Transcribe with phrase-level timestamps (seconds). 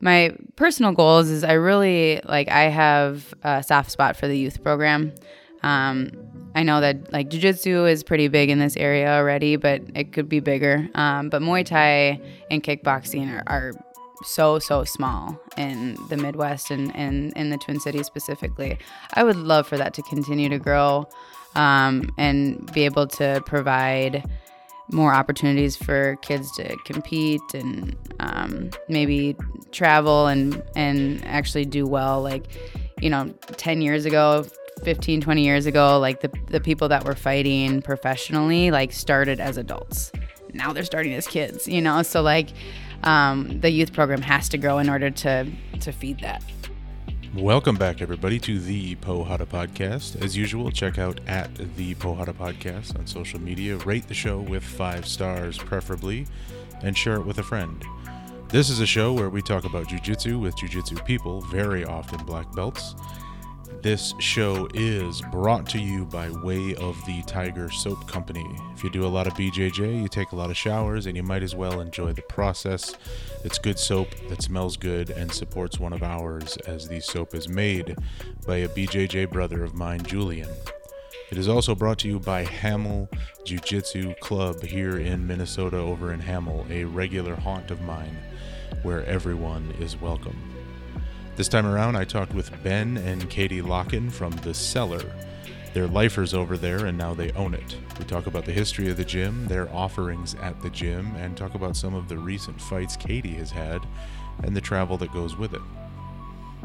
[0.00, 4.62] my personal goals is I really like I have a soft spot for the youth
[4.62, 5.12] program.
[5.62, 6.12] Um,
[6.54, 10.28] I know that like jujitsu is pretty big in this area already, but it could
[10.28, 10.88] be bigger.
[10.94, 13.72] Um, but Muay Thai and kickboxing are, are
[14.24, 18.78] so so small in the Midwest and, in the Twin Cities specifically.
[19.14, 21.08] I would love for that to continue to grow
[21.54, 24.24] um, and be able to provide
[24.90, 29.36] more opportunities for kids to compete and um, maybe
[29.72, 32.22] travel and and actually do well.
[32.22, 32.44] Like
[33.00, 34.46] you know, ten years ago.
[34.84, 39.56] 15 20 years ago like the, the people that were fighting professionally like started as
[39.56, 40.12] adults
[40.54, 42.50] now they're starting as kids you know so like
[43.02, 46.44] um, the youth program has to grow in order to to feed that
[47.38, 50.20] Welcome back, everybody, to the Porrada Podcast.
[50.20, 53.76] As usual, check out at the Porrada Podcast on social media.
[53.76, 56.26] Rate the show with five stars, preferably,
[56.82, 57.84] and share it with a friend.
[58.48, 62.52] This is a show where we talk about jujitsu with jujitsu people, very often black
[62.56, 62.96] belts.
[63.80, 68.44] This show is brought to you by way of the Tiger Soap Company.
[68.74, 71.22] If you do a lot of BJJ, you take a lot of showers, and you
[71.22, 72.96] might as well enjoy the process.
[73.44, 77.48] It's good soap that smells good and supports one of ours, as the soap is
[77.48, 77.96] made
[78.44, 80.50] by a BJJ brother of mine, Julian.
[81.30, 83.08] It is also brought to you by Hamel
[83.44, 88.18] Jiu Jitsu Club here in Minnesota, over in Hamel, a regular haunt of mine
[88.82, 90.36] where everyone is welcome.
[91.38, 95.14] This time around, I talked with Ben and Katie Locken from The Cellar.
[95.72, 97.76] They're lifers over there and now they own it.
[97.96, 101.54] We talk about the history of the gym, their offerings at the gym, and talk
[101.54, 103.86] about some of the recent fights Katie has had
[104.42, 105.60] and the travel that goes with it.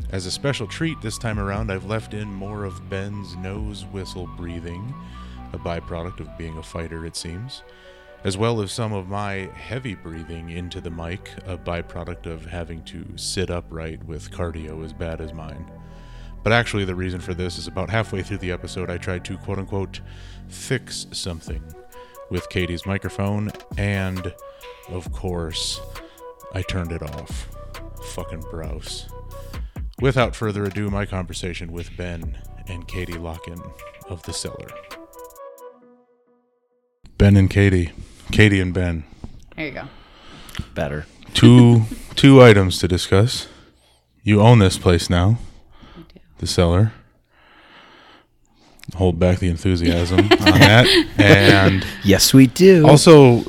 [0.10, 4.26] As a special treat this time around, I've left in more of Ben's nose whistle
[4.26, 4.92] breathing,
[5.54, 7.62] a byproduct of being a fighter, it seems,
[8.24, 12.84] as well as some of my heavy breathing into the mic, a byproduct of having
[12.86, 15.70] to sit upright with cardio as bad as mine.
[16.44, 19.38] But actually, the reason for this is about halfway through the episode, I tried to
[19.38, 20.02] quote unquote
[20.48, 21.64] fix something
[22.30, 24.34] with Katie's microphone, and
[24.90, 25.80] of course,
[26.54, 27.48] I turned it off.
[28.14, 29.08] Fucking browse.
[30.02, 32.38] Without further ado, my conversation with Ben
[32.68, 33.62] and Katie Locken
[34.10, 34.68] of The Cellar.
[37.18, 37.92] Ben and Katie.
[38.34, 39.04] Katie and Ben.
[39.56, 39.84] there you go
[40.76, 41.06] Better.
[41.34, 41.84] Two
[42.16, 43.48] two items to discuss.
[44.24, 45.38] You own this place now.
[45.98, 46.20] We do.
[46.40, 46.94] The cellar.
[48.96, 50.28] Hold back the enthusiasm on
[50.60, 50.86] that.
[51.18, 52.88] And Yes, we do.
[52.88, 53.42] also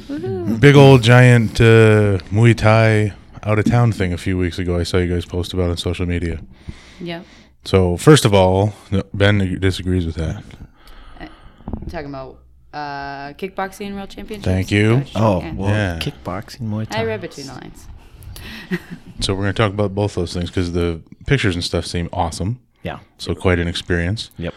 [0.61, 3.12] big old giant uh, Muay Thai
[3.43, 5.77] out of town thing a few weeks ago I saw you guys post about on
[5.77, 6.41] social media.
[7.01, 7.22] yeah
[7.65, 10.43] So first of all, no, Ben disagrees with that.
[11.89, 12.39] talking about
[12.74, 15.04] uh, kickboxing world championship Thank you.
[15.14, 15.52] oh, Yeah.
[15.54, 15.98] well, Yeah.
[16.00, 17.00] kickboxing, Muay Thai.
[17.00, 17.86] I read between the lines
[19.20, 22.08] So we're going to talk about both those things because the pictures and stuff seem
[22.12, 22.58] awesome.
[22.82, 22.98] Yeah.
[23.18, 24.30] So quite an experience.
[24.38, 24.52] Yep.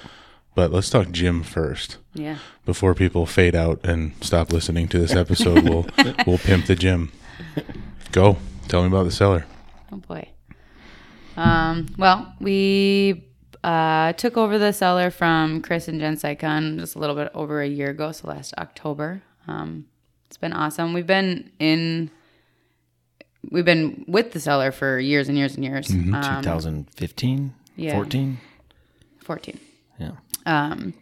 [0.56, 1.98] But let's talk gym first.
[2.14, 5.86] yeah before people fade out and stop listening to this episode, we'll
[6.28, 7.12] we'll pimp the gym.
[8.12, 8.38] Go.
[8.68, 9.46] Tell me about the cellar.
[9.92, 10.28] Oh boy.
[11.38, 13.27] Um, well, we
[13.64, 17.62] uh, took over the cellar from Chris and Jen Saikon just a little bit over
[17.62, 19.22] a year ago, so last October.
[19.48, 19.88] Um,
[20.26, 20.94] it's been awesome.
[20.94, 22.12] We've been in,
[23.50, 25.90] we've been with the cellar for years and years and years.
[25.90, 27.94] Um, 2015, yeah.
[27.94, 28.38] 14.
[29.20, 29.60] 14.
[30.00, 30.12] Yeah.
[30.46, 30.94] Um,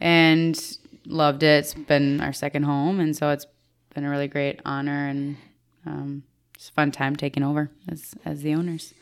[0.00, 1.64] and loved it.
[1.64, 3.46] It's been our second home, and so it's
[3.94, 5.36] been a really great honor and
[5.86, 6.22] um,
[6.56, 8.92] just a fun time taking over as as the owners.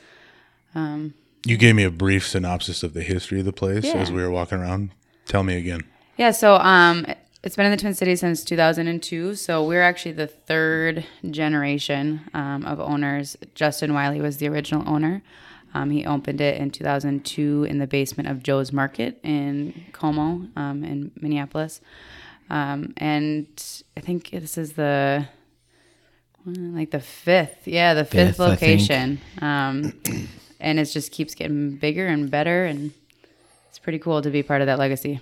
[1.46, 3.94] You gave me a brief synopsis of the history of the place Yeah.
[3.96, 4.90] as we were walking around.
[5.26, 5.82] Tell me again.
[6.16, 7.06] Yeah, so um,
[7.42, 9.34] it's been in the Twin Cities since 2002.
[9.34, 13.36] So we're actually the third generation um, of owners.
[13.54, 15.22] Justin Wiley was the original owner.
[15.74, 20.84] Um, he opened it in 2002 in the basement of Joe's Market in Como, um,
[20.84, 21.80] in Minneapolis.
[22.48, 23.46] Um, and
[23.96, 25.26] I think this is the
[26.46, 28.80] like the fifth, yeah, the fifth, Fifth, I think.
[28.88, 29.20] location.
[30.64, 32.92] And it just keeps getting bigger and better, and
[33.68, 35.20] it's pretty cool to be part of that legacy.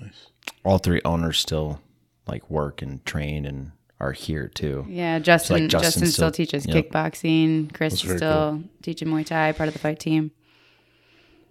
[0.00, 0.30] Nice
[0.64, 1.80] all three owners still
[2.26, 4.86] like work and train and are here too.
[4.88, 5.62] Yeah, Justin.
[5.62, 6.88] like Justin Justin, still, still- teaches yep.
[6.88, 7.72] kickboxing.
[7.74, 10.30] Chris is very still teaching Muay Thai, part of the fight team.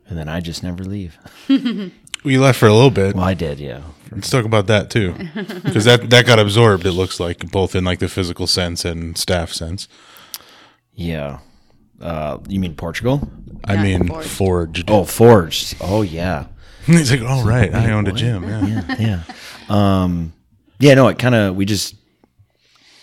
[0.08, 1.18] And then I just never leave.
[2.22, 3.16] We left for a little bit.
[3.16, 3.82] Well, I did, yeah.
[4.12, 5.14] Let's talk about that too,
[5.64, 6.86] because that that got absorbed.
[6.86, 9.88] It looks like both in like the physical sense and staff sense.
[10.94, 11.40] Yeah.
[12.02, 13.28] Uh, you mean Portugal?
[13.66, 14.30] I Yeah, mean, forged.
[14.30, 14.92] forged.
[14.92, 15.76] Oh, Forged.
[15.82, 16.46] Oh, yeah.
[16.86, 18.44] He's like, oh right, I owned a gym.
[18.44, 18.66] Yeah.
[18.66, 19.24] yeah, yeah.
[20.04, 20.34] Um,
[20.80, 21.96] yeah, no, it kind of we just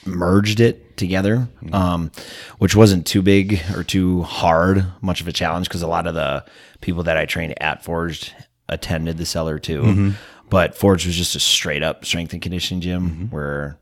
[0.04, 2.10] merged it together, um,
[2.58, 6.14] which wasn't too big or too hard, much of a challenge because a lot of
[6.14, 6.44] the
[6.80, 8.32] people that I trained at Forged
[8.68, 10.14] attended the cellar too.
[10.48, 13.78] But Forged was just a straight up strength and conditioning gym where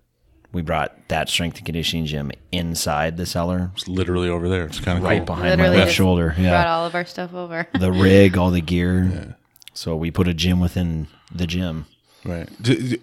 [0.55, 4.65] we brought that strength and conditioning gym inside the cellar, It's literally over there.
[4.67, 5.27] It's kind of right cool.
[5.27, 6.29] behind Literally my left just shoulder.
[6.31, 7.67] Brought Yeah, all of our stuff over.
[7.79, 9.11] the rig, all the gear.
[9.13, 9.25] Yeah.
[9.75, 11.87] So we put a gym within the gym.
[12.25, 12.49] Right.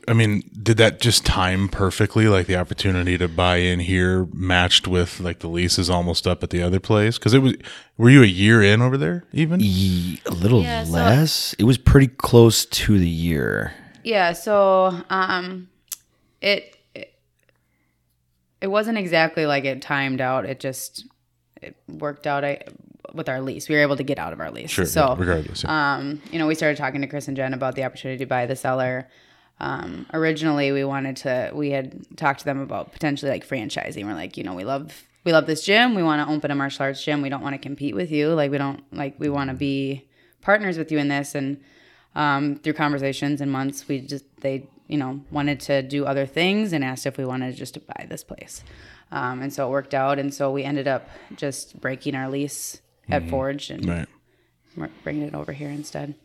[0.07, 2.27] I mean, did that just time perfectly?
[2.27, 6.41] Like the opportunity to buy in here matched with like the lease is almost up
[6.41, 7.19] at the other place?
[7.19, 7.53] Because it was.
[7.97, 9.59] Were you a year in over there even?
[9.61, 11.53] Ye- a little Yeah, so- less.
[11.59, 13.73] It was pretty close to the year.
[14.03, 15.67] Yeah, so um
[16.41, 16.75] it,
[18.61, 20.45] it wasn't exactly like it timed out.
[20.45, 21.05] It just
[21.61, 22.63] it worked out I,
[23.13, 23.67] with our lease.
[23.67, 24.69] We were able to get out of our lease.
[24.69, 24.85] Sure.
[24.85, 25.63] So regardless.
[25.63, 25.95] yeah.
[25.95, 28.45] um, you know, we started talking to Chris and Jen about the opportunity to buy
[28.45, 29.09] the cellar.
[29.59, 31.51] Um, originally, we wanted to.
[31.53, 34.05] We had talked to them about potentially like franchising.
[34.05, 35.93] We're like, you know, we love we love this gym.
[35.93, 37.21] We want to open a martial arts gym.
[37.21, 38.29] We don't want to compete with you.
[38.29, 40.07] Like we don't like we want to be
[40.41, 41.35] partners with you in this.
[41.35, 41.61] And
[42.15, 46.73] um, through conversations and months, we just they you know wanted to do other things
[46.73, 48.63] and asked if we wanted just to buy this place.
[49.11, 50.19] Um, and so it worked out.
[50.19, 52.79] And so we ended up just breaking our lease
[53.09, 53.85] at Forge and
[54.77, 54.91] right.
[55.03, 56.15] bringing it over here instead.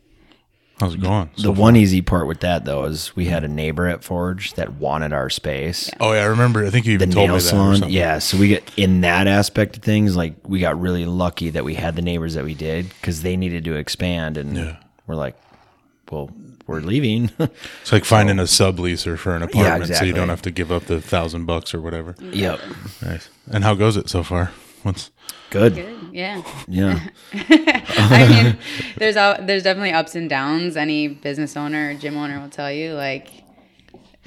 [0.79, 1.29] How's it going?
[1.37, 4.73] The one easy part with that though is we had a neighbor at Forge that
[4.75, 5.89] wanted our space.
[5.99, 6.63] oh yeah, I remember.
[6.65, 7.45] I think you The even told nail me that.
[7.47, 7.89] or salon, something.
[7.93, 8.19] yeah.
[8.19, 11.73] So we get in that aspect of things, like we got really lucky that we
[11.73, 14.77] had the neighbors that we did because they needed to expand, and Yeah.
[15.07, 15.35] we're like,
[16.11, 16.29] well,
[16.67, 17.31] we're leaving.
[17.81, 20.83] It's like finding a subleaser for an apartment, so you don't have to give up
[20.85, 22.15] the thousand bucks or whatever.
[22.19, 22.59] yep,
[23.01, 23.29] Nice.
[23.49, 24.51] And how goes it so far?
[24.83, 25.09] What's
[25.49, 25.75] good.
[25.75, 25.97] Good.
[26.11, 26.41] Yeah.
[26.67, 26.99] Yeah,
[27.33, 28.57] I mean,
[28.97, 30.75] there's al- there's definitely ups and downs.
[30.77, 32.93] Any business owner or gym owner will tell you.
[32.93, 33.29] Like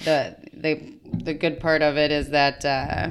[0.04, 3.10] the the the good part of it is that uh,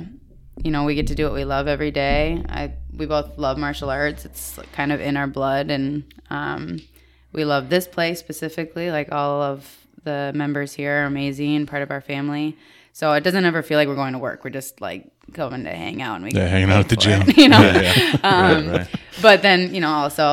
[0.64, 2.44] you know we get to do what we love every day.
[2.50, 4.26] I we both love martial arts.
[4.26, 6.82] It's kind of in our blood, and um,
[7.32, 8.92] we love this place specifically.
[8.92, 12.58] Like all of the members here are amazing, part of our family.
[12.94, 14.44] So it doesn't ever feel like we're going to work.
[14.44, 17.10] We're just like going to hang out and we Yeah, hanging out at the for
[17.10, 17.34] it, gym.
[17.38, 17.60] you know.
[17.62, 18.88] Yeah, Um, right, right.
[19.22, 20.24] But then, you know, also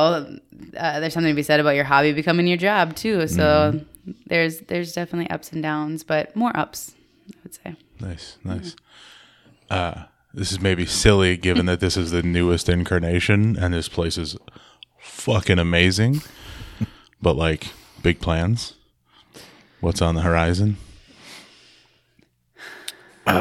[0.75, 3.27] uh, there's something to be said about your hobby becoming your job too.
[3.27, 4.11] So Mm-hmm.
[4.27, 6.93] there's there's definitely ups and downs, but more ups,
[7.31, 7.75] I would say.
[7.99, 8.75] Nice, nice.
[9.69, 14.17] Uh, this is maybe silly given that this is the newest incarnation and this place
[14.17, 14.37] is
[14.99, 16.21] fucking amazing.
[17.21, 17.67] But like
[18.03, 18.73] big plans.
[19.81, 20.77] What's on the horizon?
[23.25, 23.33] we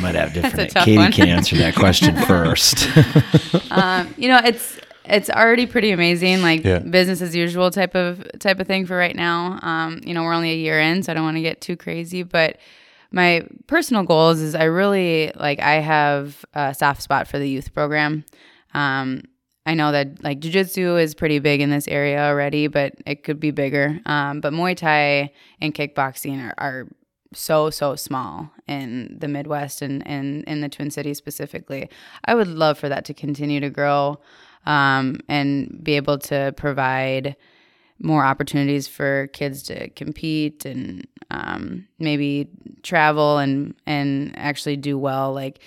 [0.00, 0.70] might have different.
[0.70, 1.12] tough Katie one.
[1.12, 2.88] can answer that question first.
[4.16, 6.78] You know, it's it's already pretty amazing, like Yeah.
[6.78, 9.58] business as usual type of type of thing for right now.
[9.62, 11.76] Um, you know, we're only a year in, so I don't want to get too
[11.76, 12.58] crazy, but
[13.10, 17.74] my personal goals is I really like I have a soft spot for the youth
[17.74, 18.24] program.
[18.72, 19.24] Um,
[19.66, 23.40] I know that like jujitsu is pretty big in this area already, but it could
[23.40, 24.00] be bigger.
[24.04, 26.88] Um, but Muay Thai and kickboxing are, are
[27.32, 31.88] so so small in the Midwest and and in the Twin Cities specifically.
[32.26, 34.20] I would love for that to continue to grow
[34.66, 37.36] um, and be able to provide
[37.98, 42.48] more opportunities for kids to compete and um, maybe
[42.82, 45.32] travel and and actually do well.
[45.32, 45.60] Like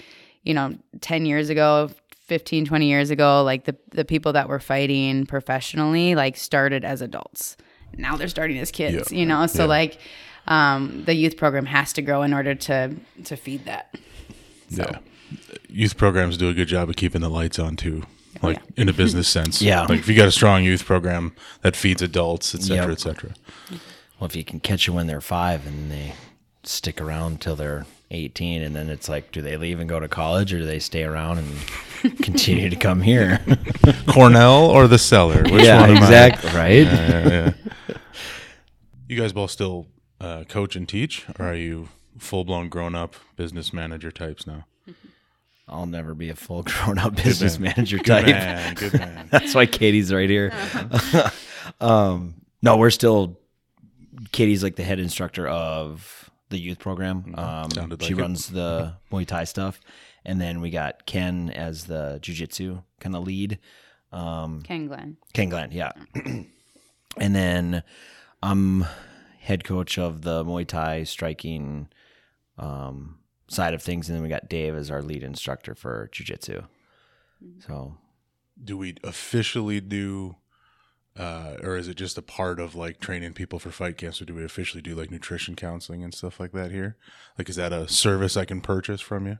[0.44, 1.90] you know, ten years ago.
[2.28, 7.02] 15 20 years ago like the the people that were fighting professionally like started as
[7.02, 7.58] adults
[7.98, 9.20] now they're starting as kids Yeah.
[9.20, 9.68] you know so Yeah.
[9.70, 10.00] like
[10.48, 13.96] um, the youth program has to grow in order to to feed that
[14.70, 15.00] Yeah.
[15.70, 18.04] Youth programs do a good job of keeping the lights on too.
[18.42, 19.62] Like in a business sense.
[19.62, 19.82] Yeah.
[19.82, 22.92] Like if you got a strong youth program that feeds adults, etc cetera, Yep.
[22.98, 23.34] et cetera.
[24.20, 26.14] well, if you can catch them when they're five and they
[26.64, 30.08] stick around till they're 18, and then it's like, do they leave and go to
[30.08, 33.40] college, or do they stay around and continue to come here?
[34.08, 35.44] Cornell or the cellar?
[35.44, 36.00] Which yeah, one am I?
[36.00, 36.52] exactly.
[36.52, 36.86] Right.
[36.86, 37.54] Yeah, yeah,
[37.90, 37.98] yeah.
[39.08, 39.88] You guys both still
[40.20, 44.66] uh, coach and teach, or are you full blown grown up business manager types now?
[45.70, 47.74] I'll never be a full grown up business man.
[47.76, 48.26] manager Good type.
[48.28, 49.28] man, good man.
[49.32, 50.54] That's why Katie's right here.
[51.82, 53.38] um, no, we're still.
[54.32, 57.34] Katie's like the head instructor of the youth program.
[57.38, 57.72] Um, Mm-hmm.
[57.72, 58.22] Sounded she like it.
[58.22, 59.80] runs the Muay Thai stuff,
[60.26, 63.60] and then we got Ken as the jujitsu kind of lead.
[64.12, 65.92] ken glenn Ken Glenn, yeah.
[67.18, 67.84] and then
[68.42, 68.86] I'm
[69.40, 71.90] head coach of the Muay Thai striking
[72.58, 76.66] um, side of things, and then we got Dave as our lead instructor for jujitsu.
[77.66, 77.96] So
[78.62, 80.36] Do we officially do
[81.18, 84.22] uh, or is it just a part of like training people for fight camps?
[84.22, 86.98] Or do we officially do like nutrition counseling and stuff like that here?
[87.38, 89.40] Like, is that a service I can purchase from you?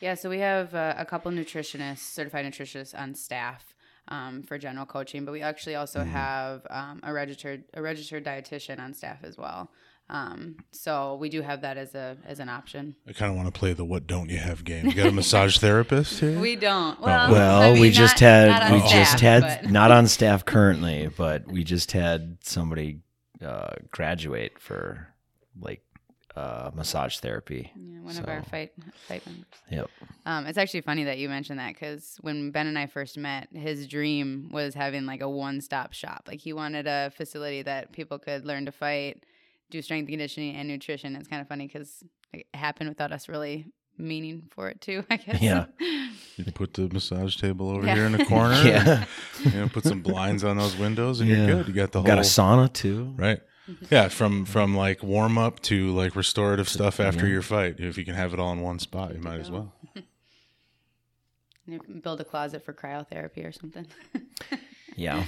[0.00, 3.74] Yeah, so we have uh, a couple nutritionists, certified nutritionists on staff
[4.06, 8.78] um, for general coaching, but we actually also have um, a registered a registered dietitian
[8.78, 9.70] on staff as well.
[10.10, 12.96] Um, so we do have that as a as an option.
[13.06, 14.86] I kind of want to play the "What don't you have" game.
[14.86, 16.38] You got a massage therapist here?
[16.40, 16.98] We don't.
[17.00, 19.90] Well, Well, I mean, we just not- had not we staff, just had but- not
[19.90, 23.00] on staff currently, but we just had somebody
[23.44, 25.08] uh, graduate for
[25.60, 25.82] like
[26.34, 27.70] uh, massage therapy.
[27.76, 28.72] Yeah, one of our fight
[29.08, 29.44] fight members.
[29.70, 29.90] Yep.
[30.24, 33.48] Um, it's actually funny that you mentioned that because when Ben and I first met,
[33.52, 36.24] his dream was having like a one stop shop.
[36.28, 39.24] Like he wanted a facility that people could learn to fight,
[39.70, 41.16] do strength conditioning, and nutrition.
[41.16, 45.04] It's kind of funny because it happened without us really meaning for it too.
[45.10, 45.40] I guess.
[45.42, 45.66] Yeah.
[46.36, 47.94] You can put the massage table over Yeah.
[47.96, 48.54] here in the corner.
[48.64, 49.04] Yeah.
[49.44, 51.36] and, you know, put some blinds on those windows, and Yeah.
[51.46, 51.68] you're good.
[51.68, 53.12] You got the Got a sauna too.
[53.16, 53.40] right.
[53.68, 53.84] Mm-hmm.
[53.90, 57.32] Yeah, from from like warm up to like restorative stuff after Yeah.
[57.32, 57.80] your fight.
[57.80, 59.72] If you can have it all in one spot, you might as well.
[61.66, 63.86] You can Build a closet for cryotherapy or something.
[64.96, 65.24] Yeah.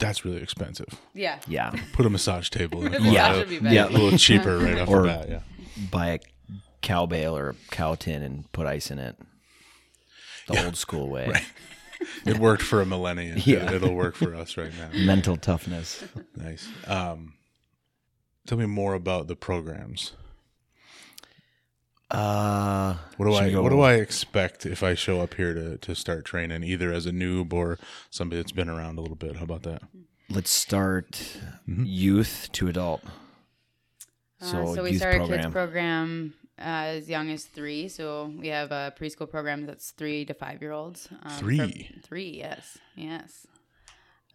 [0.00, 0.88] That's really expensive.
[1.14, 1.38] yeah.
[1.46, 1.72] Yeah.
[1.92, 3.36] Put a massage table in the Yeah.
[3.36, 3.74] Would be better.
[3.74, 3.88] Yeah.
[3.88, 5.28] a little cheaper right off Or- the bat.
[5.28, 5.40] Yeah.
[5.90, 6.18] Buy a
[6.82, 9.16] cow bale or a cow tin and put ice in it.
[10.48, 11.28] The old school way.
[11.28, 11.44] Right.
[12.26, 13.38] It worked for a millennium.
[13.44, 13.70] Yeah.
[13.72, 14.88] It, will work for us right now.
[14.98, 16.02] Mental toughness.
[16.34, 16.66] Nice.
[16.86, 17.34] Um,
[18.46, 20.12] tell me more about the programs.
[22.10, 25.78] Uh, What do I go- what do I expect if I show up here to,
[25.78, 27.78] to start training, either as a noob or
[28.10, 29.36] somebody that's been around a little bit?
[29.36, 29.82] How about that?
[30.28, 31.10] Let's start
[31.68, 31.84] Mm-hmm.
[31.86, 33.02] youth to adult.
[34.40, 36.62] So, Uh, so we youth start a kids program uh,
[36.98, 37.88] as young as three.
[37.88, 41.08] So we have a preschool program that's three to five year olds.
[41.22, 41.90] Um, Three?
[42.02, 43.46] three, yes, yes.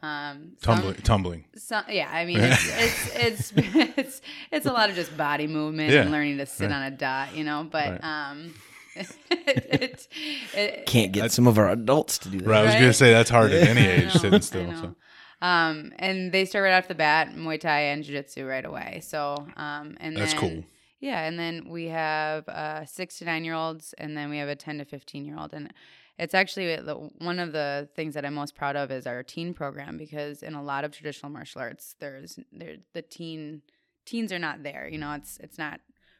[0.01, 1.45] Um, some- Tumbling, tumbling.
[1.55, 3.51] some- yeah, I mean, it's, it's, it's
[3.97, 4.21] it's
[4.51, 6.75] it's a lot of just body movement Yeah, and learning to sit right.
[6.75, 7.67] on a dot, you know.
[7.69, 8.03] But Right.
[8.03, 8.53] um,
[9.31, 10.07] it,
[10.53, 12.47] it, Can't get some of our adults to do that.
[12.47, 14.71] Right, I was gonna say that's hard at any age know, sitting still.
[14.75, 14.95] So.
[15.41, 19.01] Um, and they start right off the bat, Muay Thai and Jiu Jitsu right away.
[19.03, 20.63] So, um, and That's then, cool.
[21.01, 24.47] Yeah, and then we have uh, six to nine year olds, and then we have
[24.49, 25.71] a ten to fifteen year old, and
[26.17, 29.53] it's actually the, one of the things that I'm most proud of is our teen
[29.53, 33.61] program because in a lot of traditional martial arts, there's there the teen
[34.05, 34.87] teens are not there.
[34.87, 35.79] You know, it's it's not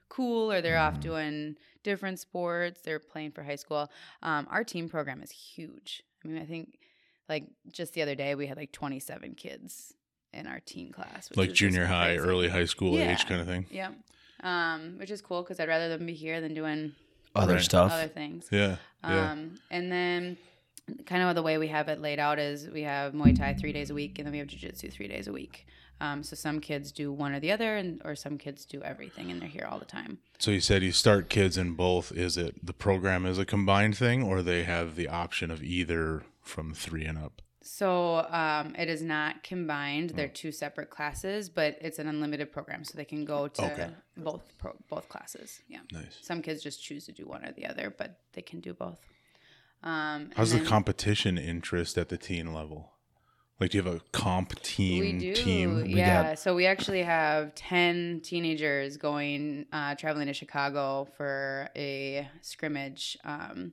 [0.09, 2.81] cool or they're off doing different sports.
[2.81, 3.89] They're playing for high school.
[4.21, 6.03] Um, our teen program is huge.
[6.23, 6.77] I mean, I think
[7.29, 9.93] like just the other day we had like 27 kids
[10.33, 12.29] in our teen class, which Like junior high, crazy.
[12.29, 13.11] early high school Yeah.
[13.13, 13.65] age kind of thing.
[13.71, 13.91] Yeah.
[14.43, 16.91] Um, which is cool because I'd rather them be here than doing
[17.36, 17.63] Other Right.
[17.63, 17.92] stuff.
[17.92, 18.48] other things.
[18.51, 18.77] Yeah.
[19.04, 19.32] Yeah.
[19.32, 20.38] Um, and then
[21.06, 23.74] kind of the way we have it laid out is we have Muay Thai three
[23.74, 25.65] days a week, and then we have Jiu Jitsu three days a week.
[26.01, 29.32] Um, so some kids do one or the other, and or some kids do everything,
[29.32, 30.18] and they're here all the time.
[30.39, 32.12] So you said you start kids in both.
[32.12, 36.24] Is it the program is a combined thing, or they have the option of either
[36.42, 37.42] from three and up?
[37.67, 42.84] So um, it is not combined; they're two separate classes, but it's an unlimited program,
[42.84, 43.89] so they can go to Okay.
[44.17, 45.62] both pro- both classes.
[45.67, 45.79] Yeah.
[45.91, 46.19] Nice.
[46.22, 49.00] Some kids just choose to do one or the other, but they can do both.
[49.81, 52.91] Um, How's the then- competition interest at the teen level?
[53.60, 55.00] Like, do you have a comp team?
[55.00, 55.86] We do, Team.
[55.86, 56.36] yeah.
[56.36, 63.72] so we actually have ten teenagers going uh, traveling to Chicago for a scrimmage um,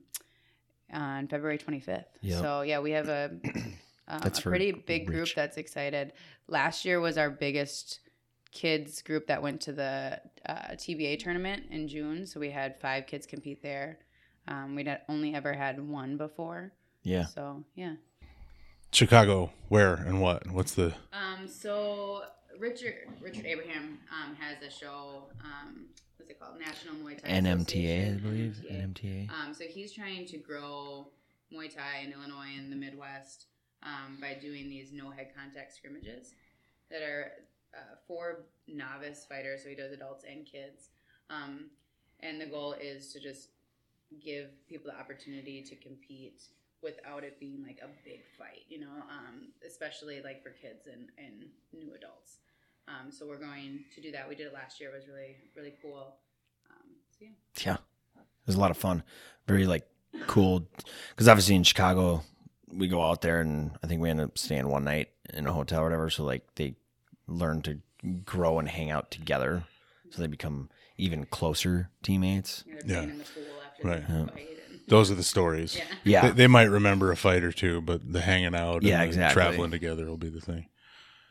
[0.93, 2.05] on February 25th.
[2.21, 2.41] Yep.
[2.41, 3.31] So yeah, we have a,
[4.07, 5.35] um, That's a pretty big group reach.
[5.35, 6.13] that's excited.
[6.47, 7.99] Last year was our biggest
[8.51, 12.25] kids group that went to the uh, TBA tournament in June.
[12.25, 13.99] So we had five kids compete there.
[14.47, 16.73] Um, we'd only ever had one before.
[17.03, 17.25] Yeah.
[17.25, 17.95] So yeah.
[18.91, 20.49] Chicago, where and what?
[20.51, 20.93] What's the?
[21.11, 22.23] Um, so
[22.59, 25.23] Richard Richard Abraham um, has a show.
[25.43, 25.87] Um,
[26.23, 26.59] what's it called?
[26.59, 28.65] National Muay Thai NMTA, I believe.
[28.71, 29.27] NMTA.
[29.27, 29.29] NMTA.
[29.29, 31.07] Um, so he's trying to grow
[31.53, 33.47] Muay Thai in Illinois and the Midwest
[33.83, 36.33] um, by doing these no head contact scrimmages
[36.89, 37.31] that are
[37.75, 39.63] uh, for novice fighters.
[39.63, 40.89] So he does adults and kids.
[41.29, 41.69] Um,
[42.21, 43.49] and the goal is to just
[44.23, 46.43] give people the opportunity to compete
[46.81, 51.07] without it being like a big fight, you know, um, especially like for kids and,
[51.17, 52.37] and new adults.
[52.87, 54.27] Um, so we're going to do that.
[54.27, 54.89] We did it last year.
[54.91, 56.15] It was really, really cool.
[56.69, 57.29] Um, so yeah.
[57.65, 57.77] Yeah.
[58.17, 59.03] It was a lot of fun.
[59.47, 59.87] Very like
[60.27, 60.67] cool.
[61.11, 62.23] Because obviously in Chicago,
[62.71, 65.53] we go out there and I think we end up staying one night in a
[65.53, 66.09] hotel or whatever.
[66.09, 66.75] So like they
[67.27, 67.79] learn to
[68.25, 69.63] grow and hang out together.
[70.11, 72.63] So they become even closer teammates.
[72.67, 72.81] Yeah.
[72.85, 74.03] playing in the pool after Right.
[74.09, 74.45] Yeah.
[74.87, 75.75] those are the stories.
[75.77, 75.83] Yeah.
[76.03, 76.21] Yeah.
[76.27, 79.07] They, they might remember a fight or two, but the hanging out, Yeah, and the
[79.07, 79.33] exactly.
[79.41, 80.67] traveling together will be the thing.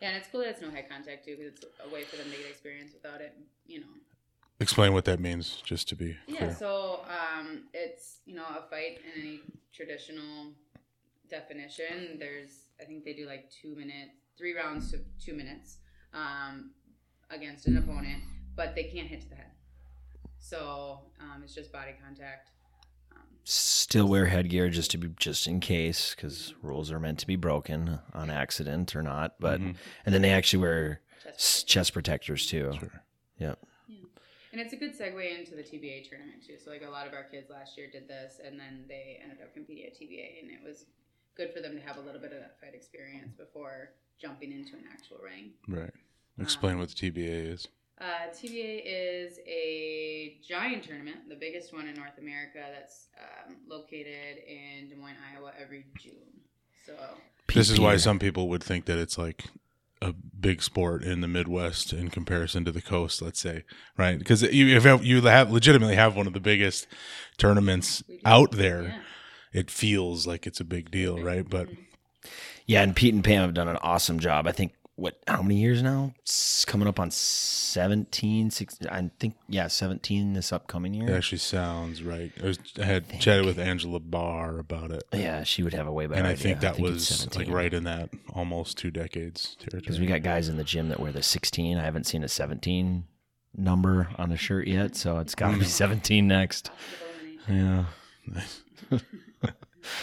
[0.03, 2.17] Yeah, and it's cool that it's no high contact too, because it's a way for
[2.17, 3.37] them to get experience without it.
[3.67, 3.87] You know.
[4.59, 6.39] Explain what that means, just to be Yeah.
[6.39, 6.57] clear.
[6.57, 9.41] So um, it's you know a fight in any
[9.73, 10.55] traditional
[11.31, 12.19] definition.
[12.19, 15.79] There's I think they do like two minutes, three rounds to two minutes
[16.13, 16.73] um,
[17.31, 18.25] against an opponent,
[18.57, 19.53] but they can't hit to the head.
[20.41, 22.51] So um, it's just body contact.
[23.43, 27.27] Um, Still wear headgear just to be just in case, because rules are meant to
[27.27, 29.35] be broken on accident or not.
[29.41, 29.77] But Mhm.
[30.07, 32.73] and then they actually wear chest s- chest protectors too.
[32.79, 33.03] Sure.
[33.39, 33.59] Yep.
[34.53, 36.59] And it's a good segue into the TBA tournament too.
[36.59, 39.41] So like a lot of our kids last year did this, and then they ended
[39.43, 40.87] up competing at TBA, and it was
[41.35, 44.77] good for them to have a little bit of that fight experience before jumping into
[44.77, 45.55] an actual ring.
[45.67, 45.93] Right.
[46.39, 47.67] Explain what the TBA is.
[48.03, 52.59] Uh, TBA is a giant tournament, the biggest one in North America.
[52.75, 56.43] That's um, located in Des Moines, Iowa, every June.
[56.85, 56.95] So
[57.55, 59.45] This is why some people would think that it's like
[60.01, 63.63] a big sport in the Midwest in comparison to the coast, let's say,
[63.97, 64.19] right?
[64.19, 66.89] Because you have you have legitimately have one of the biggest
[67.39, 68.83] tournaments out there.
[68.83, 68.99] Yeah.
[69.53, 71.49] It feels like it's a big deal, right?
[71.49, 71.69] But
[72.67, 74.49] Yeah, and Pete and Pam have done an awesome job.
[74.49, 76.13] I think what how many years now?
[76.21, 81.09] It's coming up on 17, 16, I think yeah, 17 this upcoming year.
[81.11, 82.31] it actually sounds right.
[82.43, 85.93] I, was, I had chatted with Angela Barr about it, Yeah, she would have a
[85.93, 86.43] way better and I idea.
[86.43, 89.81] think that it's was like right in that almost two decades territory.
[89.81, 91.79] Because we got guys in the gym that wear the 16.
[91.79, 93.05] I haven't seen a 17
[93.57, 95.61] number on a shirt yet, so it's got to Mm.
[95.61, 96.71] be 17 next.
[97.49, 97.87] Yeah,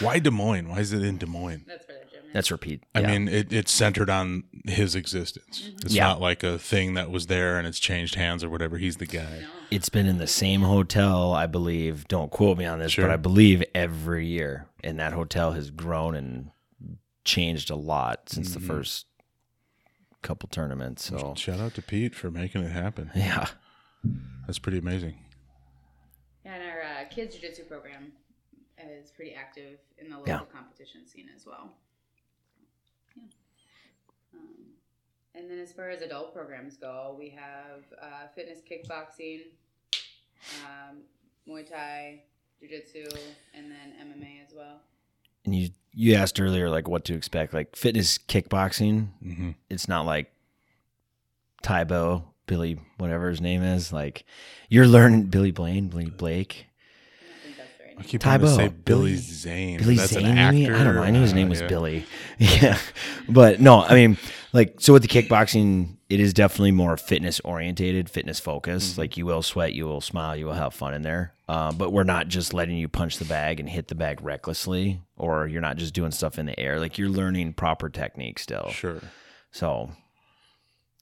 [0.00, 0.68] Why Des Moines?
[0.68, 1.64] Why is it in Des Moines?
[1.66, 1.86] That's
[2.30, 2.40] for the yeah.
[2.40, 2.82] that's repeat.
[2.94, 3.06] I Yeah.
[3.18, 5.70] mean, it, it's centered on his existence.
[5.82, 6.06] It's Yeah.
[6.08, 8.78] not like a thing that was there and it's changed hands or whatever.
[8.78, 9.46] He's the guy.
[9.70, 12.08] It's been in the same hotel, I believe.
[12.08, 13.06] Don't quote me on this, Sure.
[13.06, 16.50] but I believe every year, and that hotel has grown and
[17.24, 18.60] changed a lot since Mm-hmm.
[18.60, 19.06] the first
[20.22, 21.04] couple tournaments.
[21.04, 23.10] So Shout out to Pete for making it happen.
[23.16, 23.46] yeah,
[24.46, 25.14] That's pretty amazing.
[26.44, 28.12] Yeah, and our uh, kids jiu-jitsu program
[28.78, 30.40] is pretty active in the local Yeah.
[30.52, 31.74] competition scene as well.
[33.16, 33.22] Yeah.
[34.34, 34.74] Um,
[35.40, 39.40] and then as far as adult programs go, we have uh, fitness kickboxing,
[40.64, 40.98] um,
[41.48, 42.22] Muay Thai,
[42.60, 43.06] Jiu-Jitsu,
[43.54, 44.80] and then MMA as well.
[45.44, 49.08] and you you asked earlier like what to expect, like fitness kickboxing.
[49.22, 50.30] hmm It's not like
[51.62, 53.92] Tae Bo, Billy, whatever his name is.
[53.92, 54.24] Like
[54.68, 56.66] you're learning Billy Blaine, Billy Blake.
[57.20, 57.96] I think that's right.
[57.98, 59.78] I keep wanting to say Billy Billy- Zane.
[59.78, 60.76] Billy That's Zane, an actor.
[60.76, 61.02] I don't know.
[61.02, 61.66] I knew his name was Yeah.
[61.68, 62.04] Billy.
[62.38, 62.78] Yeah.
[63.28, 64.16] But no, I mean,
[64.52, 68.92] like, so with the kickboxing, it is definitely more fitness orientated, fitness focused.
[68.92, 69.00] Mm-hmm.
[69.00, 71.34] Like, you will sweat, you will smile, you will have fun in there.
[71.48, 75.00] Um, but we're not just letting you punch the bag and hit the bag recklessly,
[75.16, 76.78] or you're not just doing stuff in the air.
[76.80, 78.68] Like, you're learning proper technique still.
[78.70, 79.00] Sure.
[79.52, 79.90] So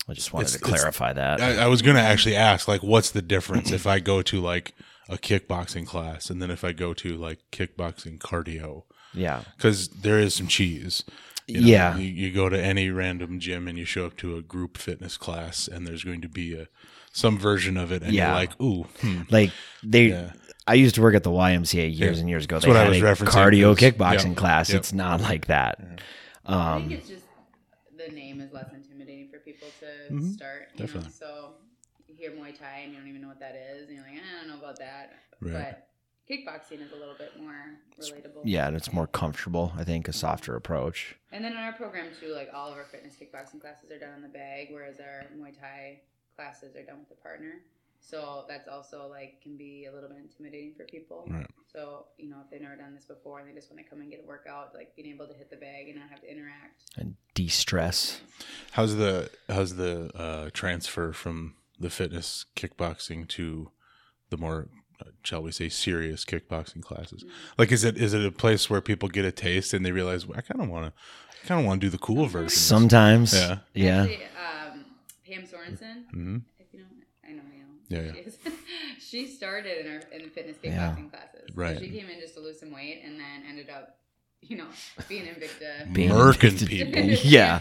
[0.08, 1.40] I just wanted It's- to clarify that.
[1.40, 4.40] I, I was going to actually ask, like, what's the difference if I go to
[4.40, 4.74] like
[5.08, 8.84] a kickboxing class and then if I go to like kickboxing cardio?
[9.14, 9.42] yeah.
[9.56, 11.02] Because there is some cheese.
[11.48, 11.96] You know, Yeah.
[11.96, 15.16] You, you go to any random gym and you show up to a group fitness
[15.16, 16.68] class and there's going to be a
[17.10, 18.26] some version of it and Yeah.
[18.28, 19.22] you're like, ooh, hmm.
[19.30, 19.50] Like,
[19.82, 20.06] they.
[20.10, 20.32] Yeah.
[20.66, 22.20] I used to work at the YMCA years Yeah.
[22.20, 22.56] and years ago.
[22.56, 23.78] That's they what I had was a referencing, cardio 'cause-
[24.22, 24.68] kickboxing yep, class.
[24.70, 24.78] yep.
[24.80, 25.80] It's not like that.
[26.44, 27.24] I Um, think it's just
[27.96, 30.34] the name is less intimidating for people to Mhm.
[30.34, 30.68] start.
[30.74, 31.08] You Definitely.
[31.08, 31.54] know, so
[32.06, 34.14] you hear Muay Thai and you don't even know what that is, and you're like,
[34.16, 35.14] I don't know about that.
[35.40, 35.52] Right.
[35.54, 35.87] But
[36.30, 38.42] kickboxing is a little bit more relatable.
[38.44, 39.72] yeah, and it's more comfortable.
[39.76, 41.16] I think a softer approach.
[41.32, 44.14] And then in our program too, like all of our fitness kickboxing classes are done
[44.14, 46.00] on the bag, whereas our Muay Thai
[46.36, 47.62] classes are done with a partner.
[48.00, 51.26] So that's also like can be a little bit intimidating for people.
[51.28, 51.46] Right.
[51.72, 54.00] So you know, if they've never done this before and they just want to come
[54.00, 56.30] and get a workout, like being able to hit the bag and not have to
[56.30, 56.84] interact.
[56.96, 58.20] and de-stress.
[58.72, 63.70] how's the how's the uh, transfer from the fitness kickboxing to
[64.30, 64.68] the more
[65.22, 67.24] shall we say serious kickboxing classes
[67.56, 70.26] like is it is it a place where people get a taste and they realize
[70.26, 70.92] well, i kind of want to
[71.44, 72.48] i kind of want to do the cool version.
[72.50, 73.58] Sometimes, Yeah.
[73.74, 74.84] yeah, Actually, um,
[75.26, 76.42] Pam Sorensen, Mhm.
[76.58, 76.86] if you know,
[77.26, 77.64] I know you.
[77.88, 78.12] Yeah, yeah.
[78.12, 78.38] She, is.
[78.98, 80.70] she started in our in the fitness Yeah.
[80.96, 81.44] kickboxing classes.
[81.48, 81.78] So Right.
[81.78, 83.98] she came in just to lose some weight, and then ended up,
[84.42, 84.66] you know,
[85.08, 85.92] being Invicta.
[85.92, 87.60] Being Murking people Yeah.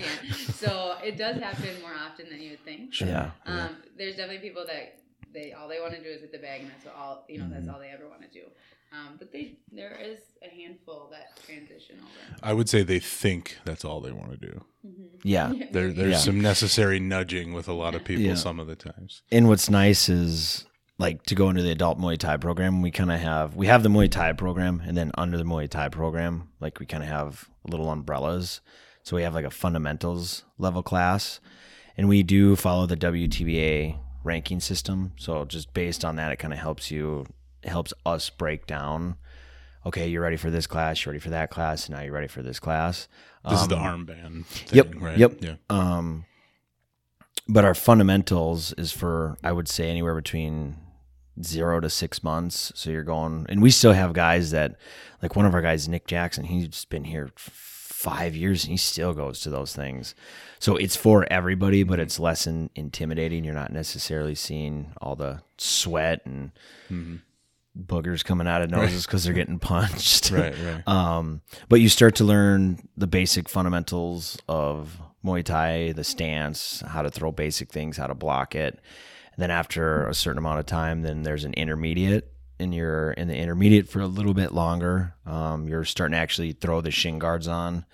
[0.56, 3.00] So it does happen more often than you would think.
[3.00, 3.32] yeah.
[3.46, 5.00] Um, there's definitely people that
[5.34, 7.46] they all they want to do is hit the bag, and that's all you know.
[7.46, 7.54] Mm-hmm.
[7.54, 8.46] That's all they ever want to do.
[8.94, 12.40] Um, but they there is a handful that transition over.
[12.42, 14.64] i would say they think that's all they want to do
[15.24, 15.52] yeah.
[15.74, 16.18] there, there's Yeah.
[16.20, 18.36] some necessary nudging with a lot of people Yeah.
[18.36, 20.66] some of the times And what's nice is
[20.98, 23.84] like to go into the adult Muay Thai program, we kind of have we have
[23.84, 27.10] the Muay Thai program, and then under the Muay Thai program, like we kind of
[27.10, 28.62] have little umbrellas.
[29.04, 31.42] So we have like a fundamentals level class,
[31.98, 35.14] and we do follow the WTBA ranking system.
[35.18, 37.26] So just based on that, it kind of helps you
[37.64, 39.16] helps us break down.
[39.86, 41.04] Okay, you're ready for this class.
[41.04, 41.88] You're ready for that class.
[41.88, 43.08] And now you're ready for this class.
[43.50, 44.46] This is the Um, armband.
[44.46, 44.94] Thing, Yep.
[44.98, 45.18] Right.
[45.18, 45.32] Yep.
[45.42, 45.56] Yeah.
[45.70, 46.26] Um,
[47.48, 50.76] but our fundamentals is for I would say anywhere between
[51.42, 52.72] zero to six months.
[52.76, 54.76] So you're going, and we still have guys that,
[55.22, 56.46] like one of our guys, Nick Jackson.
[56.46, 57.30] He's been here
[57.98, 60.14] five years and he still goes to those things.
[60.60, 63.44] So it's for everybody, but it's less in, intimidating.
[63.44, 66.52] You're not necessarily seeing all the sweat and
[67.76, 70.30] boogers coming out of noses because they're getting punched.
[70.38, 70.54] Right.
[70.64, 70.84] Right.
[70.88, 77.02] Um, but you start to learn the basic fundamentals of Muay Thai, the stance, how
[77.02, 78.76] to throw basic things, how to block it.
[78.76, 83.28] And then after a certain amount of time, then there's an intermediate, and you're in
[83.28, 85.14] the intermediate for a little bit longer.
[85.26, 87.86] Um, you're starting to actually throw the shin guards on,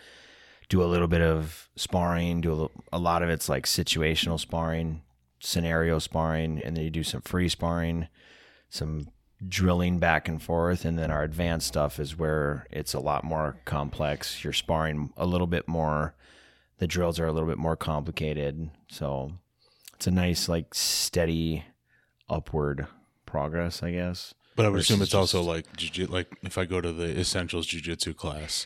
[0.70, 5.02] do a little bit of sparring, do a, a lot of it's like situational sparring,
[5.40, 8.08] scenario sparring, and then you do some free sparring,
[8.70, 9.08] some
[9.48, 10.86] drilling back and forth.
[10.86, 14.44] And then our advanced stuff is where it's a lot more complex.
[14.44, 16.16] You're sparring a little bit more.
[16.78, 18.70] The drills are a little bit more complicated.
[18.90, 19.34] So
[20.04, 21.64] it's a nice like steady
[22.30, 22.88] upward
[23.26, 26.66] progress i guess But I would assume versus it's also like jiu- like if I
[26.66, 28.66] go to the essentials jujitsu class,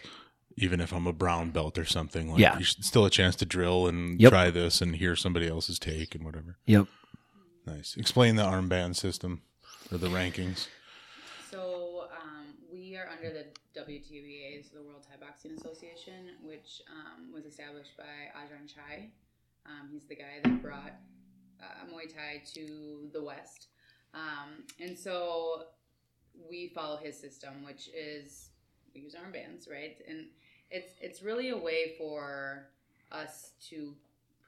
[0.58, 2.58] even if I'm a brown belt or something, like Yeah.
[2.58, 4.32] you still a chance to drill and Yep.
[4.32, 6.58] try this and hear somebody else's take and whatever.
[6.66, 6.88] yep
[7.66, 7.96] Nice.
[7.98, 9.42] Explain the armband system
[9.92, 10.68] or the rankings.
[11.52, 13.46] So um, we are under the
[13.80, 19.10] WTBA, so the World Thai Boxing Association, which um, was established by Ajahn Chai.
[19.66, 20.94] Um, he's the guy that brought
[21.62, 23.68] uh, Muay Thai to the West,
[24.14, 25.64] um, and so
[26.50, 28.50] we follow his system, which is
[28.94, 29.98] we use armbands, right?
[30.08, 30.26] And
[30.70, 32.68] it's it's really a way for
[33.12, 33.94] us to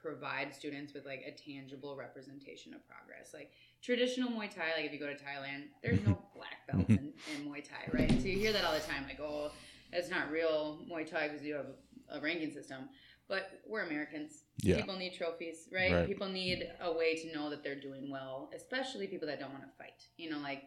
[0.02, 4.92] provide students with like a tangible representation of progress, like traditional Muay Thai, like if
[4.92, 8.10] you go to Thailand, there's no black belt in, in Muay Thai, right?
[8.10, 9.52] So you hear that all the time, like, oh,
[9.92, 11.66] it's not real Muay Thai because you have
[12.10, 12.88] a, a ranking system.
[13.28, 14.42] But we're Americans.
[14.60, 14.76] Yeah.
[14.76, 15.92] People need trophies, right?
[15.92, 16.06] Right.
[16.06, 19.62] People need a way to know that they're doing well, especially people that don't want
[19.62, 20.02] to fight.
[20.16, 20.64] You know, like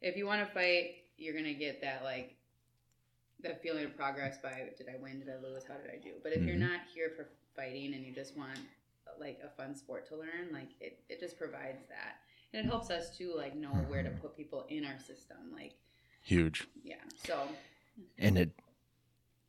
[0.00, 2.36] if you want to fight, you're gonna get that like
[3.42, 6.14] that feeling of progress by did I win, did I lose, how did I do?
[6.22, 6.70] But if you're Mhm.
[6.70, 8.58] not here for fighting and you just want
[9.18, 12.20] like a fun sport to learn, like it, it just provides that.
[12.52, 15.36] And it helps us to like know where to put people in our system.
[15.52, 15.74] Like,
[16.22, 16.66] Huge.
[16.82, 16.96] yeah.
[17.16, 17.48] So
[18.18, 18.50] and it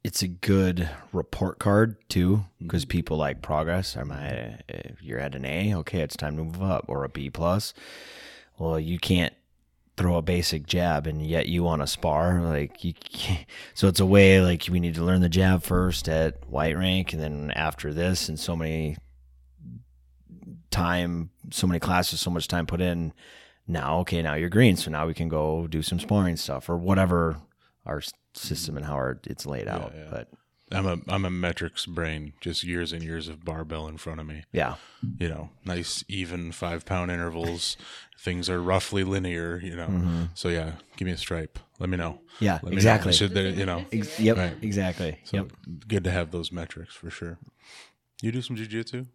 [0.03, 5.35] it's a good report card too because people like progress am i if you're at
[5.35, 7.73] an a okay it's time to move up or a b plus
[8.57, 9.33] well you can't
[9.99, 13.45] throw a basic jab and yet you want to spar like you can't.
[13.73, 17.11] so it's a way like we need to learn the jab first at white rank
[17.11, 18.95] and then after this and so many
[20.71, 23.11] time so many classes so much time put in
[23.67, 26.77] now okay now you're green so now we can go do some sparring stuff or
[26.77, 27.35] whatever
[27.85, 28.01] our
[28.33, 30.07] system and how our, it's laid out yeah.
[30.09, 30.29] but
[30.71, 34.27] I'm a I'm a metrics brain, just years and years of barbell in front of
[34.27, 34.43] me.
[34.51, 34.75] yeah
[35.17, 37.77] You know, nice even five pound intervals.
[38.19, 40.27] Things are roughly linear, you know.
[40.33, 41.57] So yeah, give me a stripe.
[41.79, 42.19] Let me know.
[42.39, 42.75] yeah Let me know.
[42.75, 43.85] exactly Should there, you know.
[43.91, 44.57] Ex- yep Right.
[44.61, 45.51] exactly So yep
[45.87, 47.39] good to have those metrics for sure.
[48.21, 49.07] You do some jujitsu?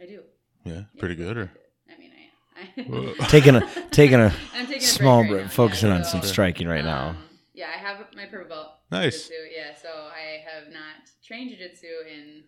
[0.00, 0.22] I do.
[0.64, 1.36] Yeah, pretty good.
[1.38, 1.50] Or
[1.90, 2.10] I mean,
[2.56, 3.16] I.
[3.22, 5.96] I taking a taking a I'm taking a small break right break, now, focusing yeah,
[5.96, 7.16] on some striking right now um,
[7.62, 8.68] Yeah, I have my purple belt.
[8.90, 9.28] Nice.
[9.28, 12.42] Jiu-jitsu, yeah, so I have not trained jiu-jitsu in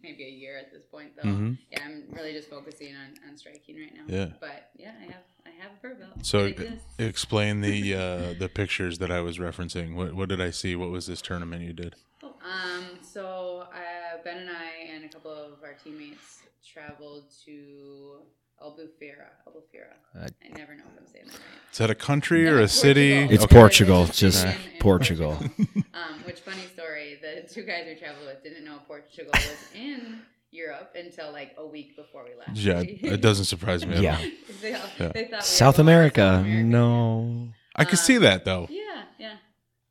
[0.00, 1.28] maybe a year at this point, though.
[1.28, 1.58] Mhm.
[1.72, 4.04] Yeah, I'm really just focusing on, on striking right now.
[4.06, 4.32] Yeah.
[4.38, 6.24] But yeah, I have I have a purple belt.
[6.24, 6.52] so
[6.98, 9.96] explain the uh, the pictures that I was referencing.
[9.96, 10.76] What what did I see?
[10.76, 11.96] What was this tournament you did?
[12.22, 18.20] Um, so uh, Ben and I and a couple of our teammates traveled to
[18.62, 19.28] Albufeira.
[19.46, 19.94] Albufeira.
[20.18, 21.72] Uh, I never know if I'm saying that right.
[21.72, 23.12] Is that a country or Yeah, a city?
[23.12, 23.54] It's Okay.
[23.56, 25.32] Portugal, It's just in- in Portugal.
[25.94, 27.18] um, which funny story?
[27.20, 31.66] The two guys we traveled with didn't know Portugal was in Europe until like a
[31.66, 32.56] week before we left.
[32.56, 33.96] Yeah, it doesn't surprise me.
[33.96, 34.16] At Yeah.
[34.16, 34.22] all.
[34.62, 34.78] they, Yeah.
[35.12, 36.62] they thought we were South going to America, South America.
[36.64, 38.68] no I could see that though.
[38.70, 39.36] Yeah, yeah.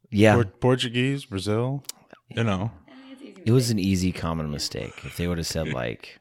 [0.10, 1.84] yeah Por- Portuguese, Brazil.
[2.30, 3.43] You know, I mean, it's easy.
[3.45, 6.17] it was an easy common mistake if they would have said like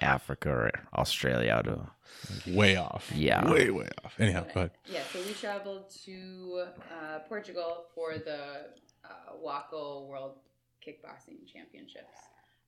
[0.00, 3.10] africa or australia I would've- way off.
[3.14, 3.50] Yeah.
[3.50, 4.14] way way off.
[4.18, 4.70] Anyhow, go ahead.
[4.86, 8.70] Yeah, so we traveled to uh, Portugal for the
[9.04, 9.08] uh,
[9.44, 10.38] WAKO World
[10.84, 12.16] Kickboxing Championships.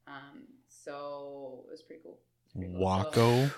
[0.06, 2.18] Um, so it was pretty cool.
[2.54, 3.12] It was pretty cool.
[3.12, 3.52] So- WAKO.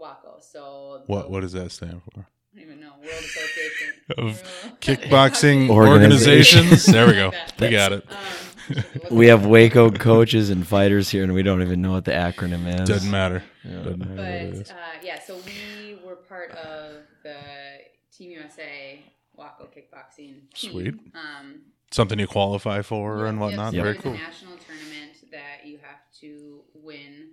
[0.00, 0.42] WACO.
[0.42, 2.20] So What the- what does that stand for?
[2.20, 2.92] I don't even know.
[2.98, 4.42] World Association Of
[4.80, 6.60] Kickboxing Organization.
[6.60, 6.86] organizations.
[6.86, 7.28] There we go.
[7.28, 7.60] Like.
[7.60, 8.04] We got it.
[8.10, 8.16] Um,
[9.10, 12.66] We have WAKO coaches and fighters here, and we don't even know what the acronym
[12.80, 12.88] is.
[12.88, 13.42] Doesn't matter.
[13.64, 17.36] Doesn't matter But uh, yeah, so we were part of the
[18.12, 19.00] Team USA
[19.38, 20.42] WAKO kickboxing team.
[20.54, 20.94] Sweet.
[21.14, 23.72] Um, Something you qualify for and Yep, whatnot.
[23.74, 24.12] so Very cool.
[24.12, 27.30] a national tournament that you have to win,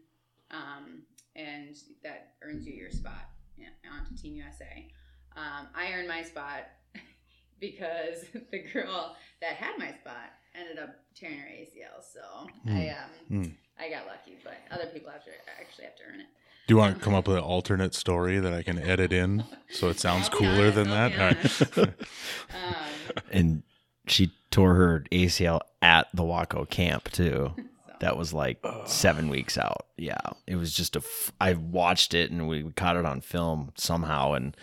[0.50, 1.04] um,
[1.36, 4.88] and that earns you your spot yeah, onto Team USA.
[5.36, 6.70] Um, I earned my spot
[7.60, 12.04] because the girl that had my spot ended up tearing her ACL.
[12.14, 13.44] So I um, Hmm.
[13.80, 16.26] I got lucky, but other people have to actually have to earn it.
[16.68, 19.44] Do you want to come up with an alternate story that I can edit in
[19.70, 21.76] so it sounds cooler honest, than that?
[21.76, 21.94] be right.
[22.54, 23.64] Um, And
[24.08, 27.54] she tore her ACL at the WAKO camp too.
[28.00, 29.88] That was like seven weeks out.
[29.98, 31.00] Yeah, it was just a.
[31.00, 34.56] F- I watched it and we caught it on film somehow, and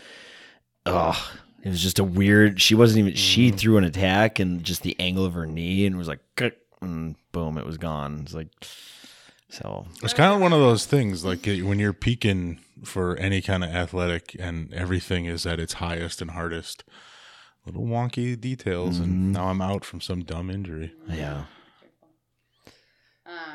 [0.87, 1.33] oh,
[1.65, 2.61] it was just a weird.
[2.61, 3.15] She wasn't even.
[3.15, 6.21] She threw an attack and just the angle of her knee and was like,
[6.85, 8.21] and boom, it was gone.
[8.23, 8.49] It's like
[9.49, 9.87] so.
[10.03, 13.71] It's kind of one of those things like when you're peaking for any kind of
[13.71, 16.85] athletic and everything is at its highest and hardest.
[17.67, 20.93] Little wonky details, and now I'm out from some dumb injury.
[21.09, 21.45] Yeah.
[23.25, 23.54] Um,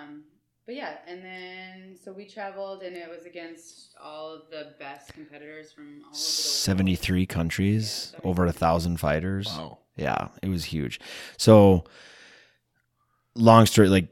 [0.70, 5.12] but yeah, and then so we traveled, and it was against all of the best
[5.16, 6.16] competitors from all over the world.
[6.16, 9.48] 73 countries, Yeah, over a thousand fighters.
[9.48, 9.80] Wow.
[9.96, 11.00] Yeah, it was huge.
[11.38, 11.86] So,
[13.34, 14.10] long story, like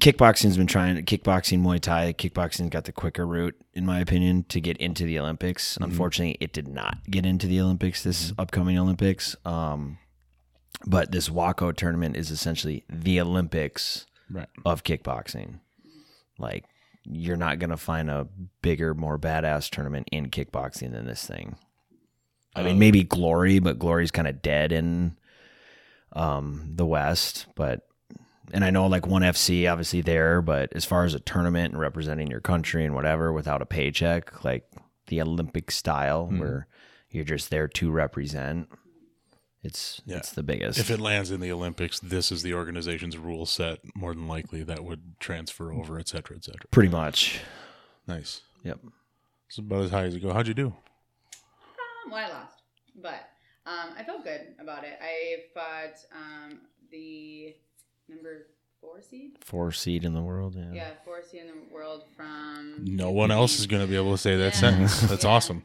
[0.00, 2.12] kickboxing's been trying kickboxing, Muay Thai.
[2.12, 5.76] Kickboxing got the quicker route, in my opinion, to get into the Olympics.
[5.80, 9.34] Unfortunately, it did not get into the Olympics this upcoming Olympics.
[9.44, 9.98] Um,
[10.86, 14.48] but this WAKO tournament is essentially the Olympics Right.
[14.64, 15.58] of kickboxing.
[16.38, 16.64] Like,
[17.04, 18.26] you're not gonna find a
[18.62, 21.56] bigger, more badass tournament in kickboxing than this thing.
[22.56, 25.16] I mean, Um, maybe Glory, but Glory's kind of dead in
[26.12, 27.46] um, the West.
[27.54, 27.86] But
[28.52, 31.80] and I know like one FC obviously there, but as far as a tournament and
[31.80, 34.64] representing your country and whatever without a paycheck, like
[35.08, 36.38] the Olympic style, Mm-hmm.
[36.40, 36.66] where
[37.10, 38.68] you're just there to represent,
[39.64, 40.18] it's Yeah.
[40.18, 40.78] it's the biggest.
[40.78, 43.80] If it lands in the Olympics, this is the organization's rule set.
[43.96, 46.66] More than likely, that would transfer over, et cetera, et cetera.
[46.70, 47.40] Pretty much.
[48.06, 48.42] Nice.
[48.62, 48.78] Yep.
[49.48, 50.32] It's about as high as you go.
[50.32, 50.66] How'd you do?
[50.66, 52.62] Um, well, I lost,
[53.02, 53.28] but
[53.66, 54.98] um, I felt good about it.
[55.02, 57.54] I fought um, the
[58.08, 58.46] number
[58.80, 59.38] four seed.
[59.40, 60.54] Four seed in the world.
[60.56, 60.72] Yeah.
[60.72, 62.84] Yeah, four seed in the world from.
[62.84, 64.60] No one else is going to be able to say that Yeah.
[64.60, 65.00] sentence.
[65.02, 65.30] That's Yeah.
[65.30, 65.64] awesome.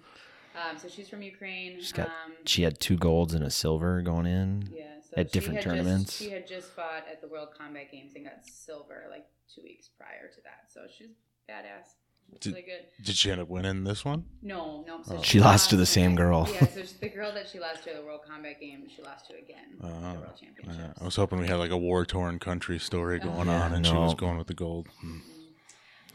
[0.70, 1.78] Um, so she's from Ukraine.
[1.80, 4.70] She's got- um, She had two golds and a silver going in.
[4.76, 6.12] yeah, so at different tournaments.
[6.18, 9.62] Just, she had just fought at the World Combat Games and got silver like two
[9.64, 10.72] weeks prior to that.
[10.74, 11.10] So she's
[11.50, 11.96] badass.
[12.42, 12.86] Did- really good.
[13.04, 14.24] Did she end up winning this one?
[14.44, 15.02] No, no.
[15.02, 15.22] So Oh.
[15.24, 16.48] She lost to the same next- girl.
[16.52, 19.02] Yeah, so she- the girl that she lost to at the World Combat Games, she
[19.02, 20.78] lost to again at Oh, the World Championships.
[21.00, 23.74] Uh, I was hoping we had like a war torn country story going Yeah, on,
[23.74, 24.88] and she was going with the gold.
[25.02, 25.20] Hmm.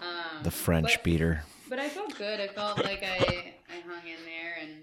[0.04, 1.42] Um, The French but, beater.
[1.68, 2.40] But I felt good.
[2.40, 4.82] I felt like I, I hung in there and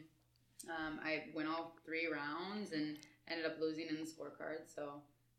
[0.69, 2.97] um, I went all three rounds and
[3.29, 4.73] ended up losing in the scorecard.
[4.73, 4.89] So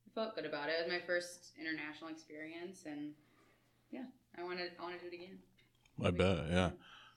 [0.06, 0.72] I felt good about it.
[0.78, 3.12] It was my first international experience, and
[3.90, 4.04] yeah,
[4.38, 5.38] I wanted I want to do it again.
[6.02, 6.50] I bet.
[6.50, 6.70] Yeah.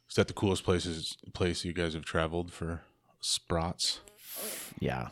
[0.10, 2.82] Is that the coolest places place you guys have traveled for
[3.22, 4.00] Sprots?
[4.80, 5.10] Yeah.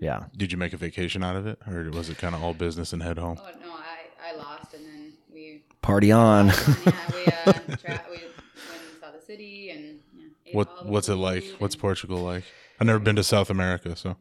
[0.00, 0.24] Yeah.
[0.36, 2.92] Did you make a vacation out of it, or was it kind of all business
[2.92, 3.38] and head home?
[3.40, 6.48] Oh no, I, I lost, and then we Party on.
[6.48, 6.52] yeah
[7.14, 10.00] we uh, tra- we went and saw the city and
[10.44, 10.52] yeah.
[10.56, 11.44] What What's it like?
[11.44, 12.42] food What's Portugal like?
[12.80, 14.16] I've never been to South America, so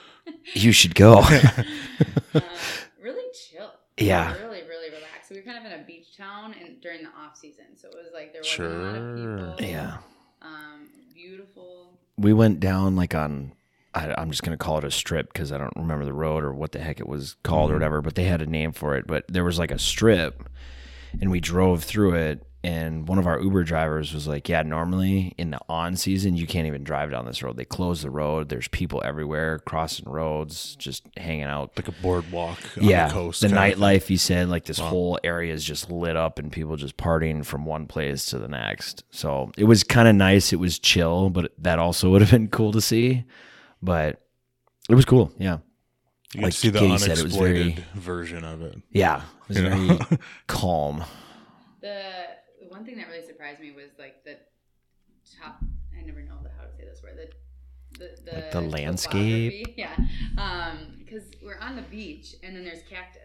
[0.54, 1.18] you should go.
[2.34, 2.40] uh,
[3.02, 3.70] really chill.
[3.96, 4.34] Yeah.
[4.34, 5.30] Really, really relaxed.
[5.30, 7.94] We were kind of in a beach town and during the off season, so it
[7.94, 9.50] was like there wasn't a lot of Sure.
[9.56, 9.66] people.
[9.70, 9.96] yeah.
[10.42, 11.98] Um, beautiful.
[12.18, 13.52] We went down like on,
[13.94, 16.44] I, I'm just going to call it a strip because I don't remember the road
[16.44, 18.96] or what the heck it was called or whatever, but they had a name for
[18.96, 19.06] it.
[19.06, 20.48] But there was like a strip
[21.20, 22.42] and we drove through it.
[22.64, 26.48] And one of our Uber drivers was like, Yeah, normally in the on season, you
[26.48, 27.56] can't even drive down this road.
[27.56, 28.48] They close the road.
[28.48, 31.72] There's people everywhere crossing roads, just hanging out.
[31.76, 33.40] like a boardwalk on yeah, the coast.
[33.40, 33.82] the kind of thing.
[33.82, 34.06] nightlife.
[34.08, 37.66] He said like this whole area is just lit up and people just partying from
[37.66, 39.04] one place to the next.
[39.10, 40.52] So it was kind of nice.
[40.52, 43.24] It was chill, but that also would have been cool to see.
[43.80, 44.22] But
[44.88, 45.32] it was cool.
[45.38, 45.58] Yeah,
[46.36, 48.80] You like to see the Katie said, it was very- version of it.
[48.90, 49.98] yeah, it was You very know?
[50.46, 51.04] calm.
[51.80, 52.02] The
[52.60, 54.36] the one thing that really surprised me was like the
[55.40, 55.58] top.
[55.98, 57.16] I never know how to say this word.
[57.18, 57.30] The
[57.98, 59.52] the the, Like the landscape?
[59.64, 59.74] topography.
[59.76, 59.96] Yeah,
[60.38, 63.22] um, because we're on the beach and then there's cactus.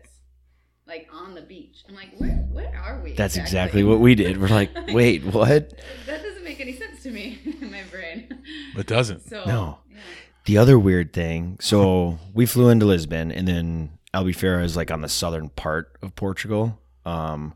[0.87, 1.83] like on the beach.
[1.89, 3.13] I'm like, where where are we?
[3.13, 4.39] That's exactly what we did.
[4.39, 5.73] We're like, wait, what?
[6.05, 8.41] That doesn't make any sense to me in my brain.
[8.77, 9.27] It doesn't.
[9.29, 9.79] So No.
[9.89, 9.97] yeah.
[10.45, 15.01] The other weird thing, so we flew into Lisbon and then Albufeira is like on
[15.01, 16.79] the southern part of Portugal.
[17.05, 17.53] Um,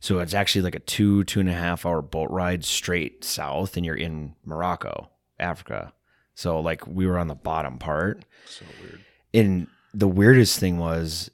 [0.00, 3.76] so it's actually like a two, two and a half hour boat ride straight south
[3.76, 5.92] and you're in Morocco, Africa.
[6.34, 8.24] So like we were on the bottom part.
[8.46, 9.04] So weird.
[9.32, 11.30] And the weirdest thing was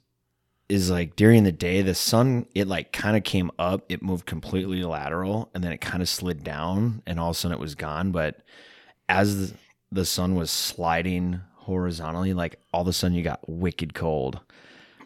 [0.67, 4.27] is like during the day the sun it like kind of came up, it moved
[4.27, 7.61] completely lateral and then it kind of slid down and all of a sudden it
[7.61, 8.43] was gone, but
[9.07, 9.57] as the,
[9.91, 14.39] the sun was sliding horizontally, like all of a sudden you got wicked cold.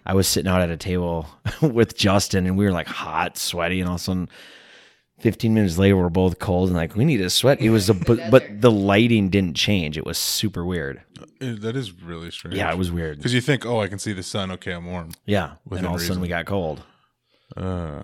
[0.05, 1.27] I was sitting out at a table
[1.61, 4.29] with Justin and we were like hot, sweaty, and all of a sudden
[5.19, 7.61] 15 minutes later we're both cold and like we need to sweat.
[7.61, 9.97] It was a but, but the lighting didn't change.
[9.97, 11.01] It was super weird.
[11.39, 12.57] That is really strange.
[12.57, 13.17] Yeah, it was weird.
[13.17, 14.51] Because you think, oh, I can see the sun.
[14.51, 15.11] Okay, I'm warm.
[15.25, 15.53] Yeah.
[15.71, 16.83] And all of a sudden we got cold.
[17.55, 18.03] Uh,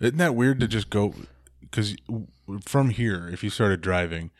[0.00, 1.14] isn't that weird to just go?
[1.60, 1.96] Because
[2.64, 4.30] from here, if you started driving,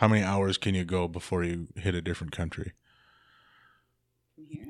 [0.00, 2.72] how many hours can you go before you hit a different country?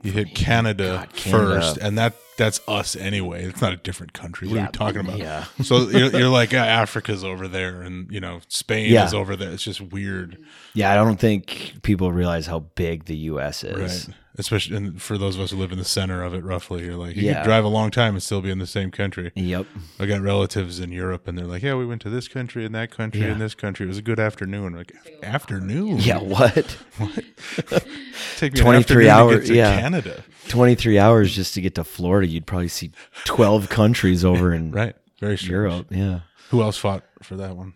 [0.02, 1.44] You hit Canada God, Canada.
[1.60, 3.44] first, and that that's us anyway.
[3.44, 4.48] It's not a different country.
[4.48, 5.18] What are you talking about?
[5.18, 5.44] yeah.
[5.62, 9.06] So you're, you're like, yeah, Africa's over there, and you know Spain Yeah.
[9.06, 9.50] is over there.
[9.52, 10.38] It's just weird,
[10.74, 14.08] Yeah, I don't think people realize how big the US is.
[14.08, 14.16] right?
[14.40, 16.84] Especially and for those of us who live in the center of it, roughly.
[16.84, 17.34] You're like, you Yeah.
[17.42, 19.30] could drive a long time and still be in the same country.
[19.36, 19.66] Yep.
[20.00, 22.74] I got relatives in Europe, and they're like, "Yeah, we went to this country and
[22.74, 23.28] that country Yeah.
[23.32, 23.84] and this country.
[23.86, 26.66] It was a good afternoon." Like afternoon, Yeah, what?
[26.98, 27.14] what
[28.36, 29.80] take me an 23 afternoon to hours, get to yeah.
[29.80, 30.24] Canada.
[30.48, 32.90] 23 hours just to get to Florida, you'd probably see
[33.24, 35.50] 12 countries over in Right, very strange.
[35.50, 35.86] Europe.
[35.90, 36.20] Yeah.
[36.50, 37.74] Who else fought for that one?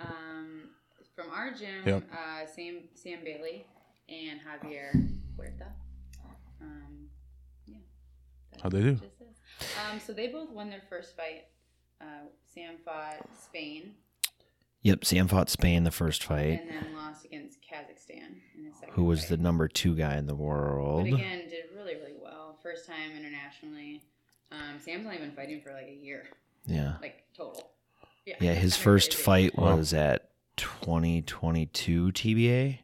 [0.00, 0.70] Um,
[1.14, 2.02] from our gym, Yep.
[2.12, 3.64] uh, Sam Sam Bailey
[4.08, 5.66] and Javier Huerta.
[8.58, 8.62] Yeah.
[8.62, 9.00] That's How'd they do?
[9.92, 11.44] Um, so they both won their first fight.
[12.00, 13.94] Uh, Sam fought Spain
[14.82, 15.04] Yep.
[15.04, 16.60] Sam fought Spain the first fight.
[16.62, 20.26] and then lost against Kazakhstan in his second Who was the number two guy in
[20.26, 21.06] the But world?
[21.08, 22.56] again, did really really well.
[22.62, 24.02] First time internationally.
[24.52, 26.28] Um, Sam's only been fighting for like a year,
[26.66, 26.94] Yeah.
[27.02, 27.70] like total.
[28.24, 28.36] Yeah.
[28.40, 29.22] Yeah, His first crazy.
[29.24, 32.78] fight was at 2022 TBA.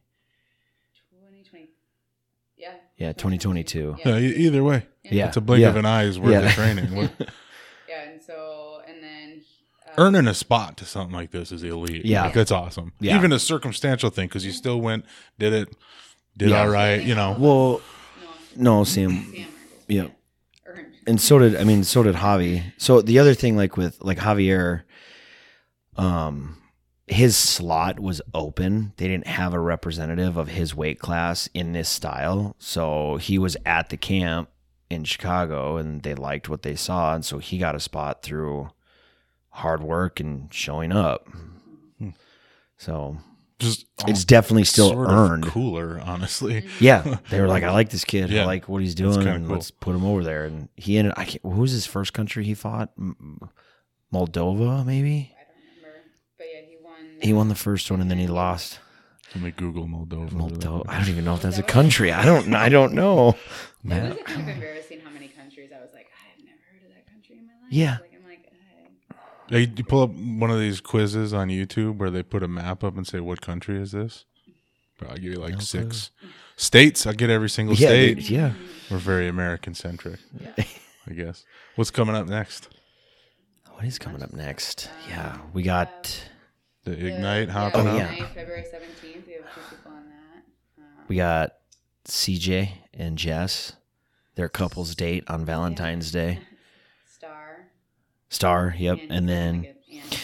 [2.97, 3.03] 2020.
[3.03, 3.07] Yeah.
[3.07, 3.95] Yeah, 2022.
[4.05, 5.27] Yeah, e- either way, Yeah.
[5.27, 5.69] it's a blink Yeah.
[5.69, 6.41] of an eye is worth Yeah.
[6.41, 6.85] the training.
[6.95, 7.11] What-
[7.89, 9.41] Yeah, and so and then
[9.87, 12.05] uh, Earning a spot to something like this is elite.
[12.05, 12.23] Yeah.
[12.23, 12.93] Like, that's awesome.
[12.99, 13.17] Yeah.
[13.17, 15.05] Even a circumstantial thing because you still went,
[15.39, 15.69] did it,
[16.37, 16.61] did Yeah.
[16.61, 17.01] all right.
[17.03, 17.81] You know, Well,
[18.55, 19.09] no, no, Sam.
[19.33, 19.47] Sam.
[19.87, 20.07] Yeah.
[21.07, 22.63] and so did I mean so did Javi.
[22.77, 24.81] So the other thing like with like Javier
[25.97, 26.57] um
[27.07, 28.93] his slot was open.
[28.97, 32.55] They didn't have a representative of his weight class in this style.
[32.57, 34.49] So he was at the camp
[34.89, 38.69] in Chicago and they liked what they saw and so he got a spot through
[39.49, 41.27] hard work and showing up.
[41.97, 42.09] Hmm.
[42.77, 43.17] So
[43.59, 45.45] just it's definitely still sort of earned.
[45.45, 46.65] cooler, honestly.
[46.79, 48.29] Yeah, they were like, "I like this kid.
[48.29, 48.43] Yeah.
[48.43, 49.55] I like what he's doing, and cool.
[49.55, 51.13] let's put him over there." And he ended.
[51.15, 52.91] I can't, who was his first country he fought?
[54.13, 55.33] Moldova, maybe.
[55.33, 56.03] I don't remember,
[56.37, 56.61] but yeah,
[57.21, 57.47] he won.
[57.49, 58.79] The first one, and then he lost.
[59.33, 60.29] Let me Google Moldova.
[60.31, 60.85] Moldova.
[60.87, 62.11] I don't even know if that's a country.
[62.11, 62.53] I don't.
[62.53, 63.29] I don't know.
[63.29, 63.37] It
[63.83, 64.09] Man.
[64.09, 66.95] was kind of embarrassing how many countries I was like, I have never heard of
[66.95, 67.71] that country in my life.
[67.71, 67.97] Yeah.
[68.01, 68.51] Like I'm like,
[69.51, 72.47] I, you you pull up one of these quizzes on YouTube where they put a
[72.47, 74.25] map up and say, "What country is this?"
[75.07, 76.09] I'll give you like six
[76.55, 77.05] states.
[77.05, 78.15] I get every single Yeah, state.
[78.15, 78.53] dude, yeah.
[78.89, 80.63] We're very American centric, Yeah.
[81.07, 81.43] I guess.
[81.75, 82.69] What's coming up next?
[83.73, 84.89] What is coming up next?
[85.09, 86.34] Yeah, we got um,
[86.85, 87.97] The Ignite yeah, hopping Oh, up.
[87.97, 88.11] yeah.
[88.13, 89.27] Ignite, February 17th.
[89.27, 90.43] We have two people on that.
[90.77, 91.55] Um, we got
[92.07, 93.73] CJ and Jess.
[94.35, 96.39] Their couples date on Valentine's Day.
[97.11, 97.67] Star.
[98.29, 98.75] Star.
[98.77, 98.99] Yep.
[99.09, 100.17] And then Andy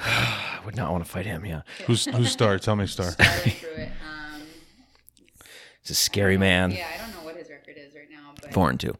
[0.00, 1.44] I would not want to fight him.
[1.44, 2.58] Yeah, Who's who's star?
[2.58, 3.10] Tell me star.
[3.12, 3.88] Star went through it.
[3.88, 4.42] Um,
[5.82, 6.70] he's a scary man.
[6.72, 8.94] yeah, I don't know what his record is right now, but Four and two.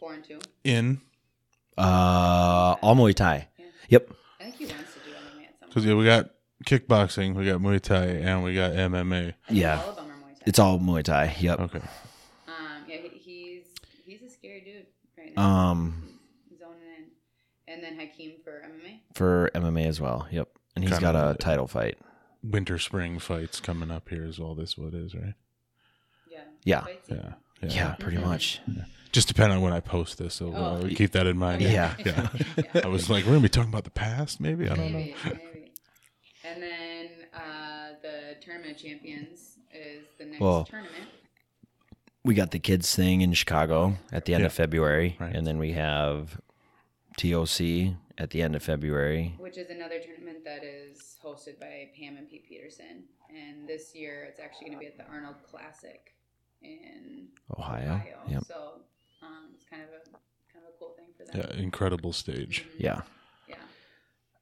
[0.00, 0.38] four and two.
[0.64, 1.00] In
[1.78, 3.48] Uh, all Muay Thai.
[3.88, 4.10] Yep.
[4.40, 6.30] I think he wants to do MMA at some because yeah, we got
[6.64, 9.34] kickboxing, we got Muay Thai, and we got MMA.
[9.50, 9.80] Yeah.
[9.82, 10.42] All of them are Muay Thai.
[10.46, 11.36] It's all Muay Thai.
[11.38, 11.60] Yep.
[11.60, 11.78] Okay.
[12.48, 12.54] Um,
[12.88, 13.64] yeah, he, he's
[14.04, 14.86] he's a scary dude
[15.18, 15.42] right now.
[15.70, 16.08] Um,
[16.48, 17.72] He's zoning in.
[17.74, 18.98] And then Hakeem for MMA.
[19.14, 20.26] for MMA as well.
[20.30, 20.48] Yep.
[20.76, 21.98] And he's Kinda got a like- title fight.
[22.42, 25.32] Winter spring fights coming up here is all this what is, right?
[26.30, 26.40] Yeah.
[26.64, 26.80] Yeah.
[26.82, 27.08] Fights.
[27.10, 27.32] Yeah.
[27.66, 28.60] Yeah, pretty much.
[29.12, 30.88] Just depending on when I post this, so uh, Oh.
[30.88, 31.62] keep that in mind.
[31.62, 31.94] Yeah.
[32.04, 32.28] Yeah.
[32.74, 32.82] Yeah.
[32.84, 34.68] I was like, we're gonna be talking about the past, maybe.
[34.68, 34.98] I don't know.
[34.98, 35.63] Maybe, maybe.
[36.44, 41.08] And then uh, the tournament of champions is the next Well, tournament.
[42.22, 44.46] We got the kids thing in Chicago at the end Yeah.
[44.46, 45.34] of February, Right.
[45.34, 46.40] and then we have
[47.16, 49.34] TOC at the end of February.
[49.38, 53.04] which is another tournament that is hosted by Pam and Pete Peterson.
[53.34, 56.14] And this year, it's actually going to be at the Arnold Classic
[56.62, 57.28] in
[57.58, 57.94] Ohio.
[57.94, 58.18] Ohio.
[58.28, 58.44] Yep.
[58.44, 58.80] So
[59.22, 60.04] um, it's kind of a
[60.52, 61.50] kind of a cool thing for them.
[61.56, 62.64] Yeah, incredible stage.
[62.78, 63.02] Yeah.
[63.48, 63.56] Yeah.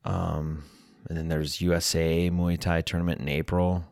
[0.04, 0.64] Um,
[1.08, 3.84] and then there's USA Muay Thai tournament in April.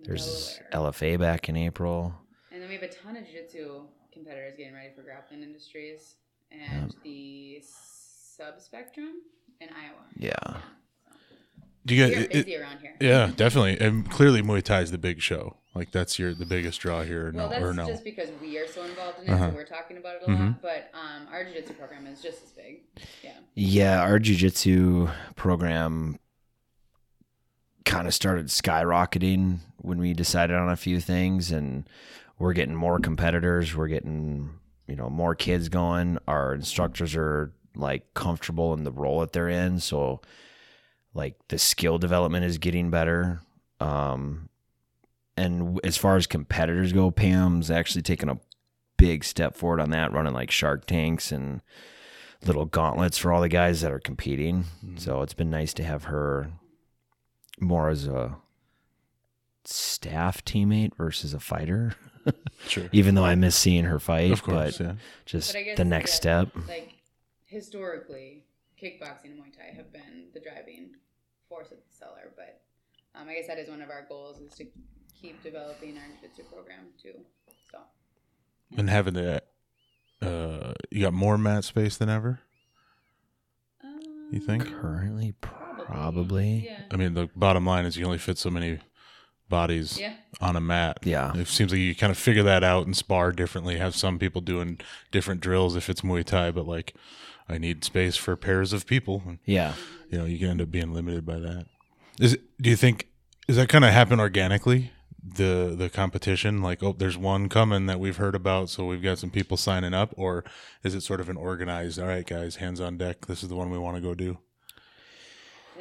[0.00, 0.92] There's Delaware.
[0.92, 2.14] LFA back in April.
[2.50, 3.82] And then we have a ton of jiu-jitsu
[4.12, 6.16] competitors getting ready for Grappling Industries
[6.50, 9.22] and the Sub Spectrum
[9.60, 10.04] in Iowa.
[10.16, 10.60] Yeah.
[11.84, 12.28] Do you We're guys?
[12.28, 12.94] busy It, around here.
[13.00, 13.78] yeah, definitely.
[13.80, 15.56] And clearly, Muay Thai is the big show.
[15.74, 17.32] Like that's your the biggest draw here.
[17.34, 17.86] Well, No, that's or no?
[17.86, 19.50] just because we are so involved in it, Uh-huh.
[19.50, 20.60] so we're talking about it a lot.
[20.62, 22.80] But um, our jiu-jitsu program is just as big.
[23.24, 23.30] Yeah.
[23.54, 26.18] Yeah, our jujitsu program
[27.84, 31.88] kind of started skyrocketing when we decided on a few things, and
[32.38, 33.74] we're getting more competitors.
[33.74, 34.50] We're getting
[34.86, 36.18] you know more kids going.
[36.26, 40.20] Our instructors are like comfortable in the role that they're in, so
[41.14, 43.40] like the skill development is getting better.
[43.80, 44.48] Um,
[45.36, 48.38] and as far as competitors go, Pam's actually taken a
[48.96, 51.62] big step forward on that, running like Shark Tanks and
[52.44, 54.64] little gauntlets for all the guys that are competing.
[54.96, 56.50] So it's been nice to have her
[57.62, 58.36] more as a
[59.64, 61.94] staff teammate versus a fighter.
[62.68, 62.88] sure.
[62.92, 64.92] Even though I miss seeing her fight, Of course, but yeah.
[65.24, 66.48] just But I guess the next step.
[66.68, 66.94] Like
[67.46, 68.44] historically,
[68.80, 70.90] kickboxing and Muay Thai have been the driving
[71.48, 72.32] force of the cellar.
[72.36, 72.60] But
[73.14, 74.66] um, I guess that is one of our goals is to
[75.20, 77.14] keep developing our jiu-jitsu program too.
[77.70, 77.78] So
[78.76, 79.46] And having that,
[80.20, 82.40] uh, you got more mat space than ever.
[84.30, 84.64] You think?
[84.66, 85.71] Currently, Probably.
[85.92, 86.64] Probably.
[86.66, 86.80] Yeah.
[86.90, 88.78] I mean, the bottom line is you only fit so many
[89.48, 90.14] bodies Yeah.
[90.40, 90.98] on a mat.
[91.04, 91.36] Yeah.
[91.36, 93.76] It seems like you kind of figure that out and spar differently.
[93.78, 94.78] Have some people doing
[95.10, 96.94] different drills if it's Muay Thai, but like,
[97.48, 99.22] I need space for pairs of people.
[99.44, 99.74] Yeah.
[100.10, 101.66] you know, you can end up being limited by that.
[102.20, 103.08] Is it, do you think
[103.48, 104.92] is that kind of happen organically?
[105.24, 109.18] The the competition, like oh, there's one coming that we've heard about, so we've got
[109.18, 110.44] some people signing up, or
[110.82, 111.98] is it sort of an organized?
[112.00, 113.26] All right, guys, hands on deck.
[113.26, 114.38] This is the one we want to go do.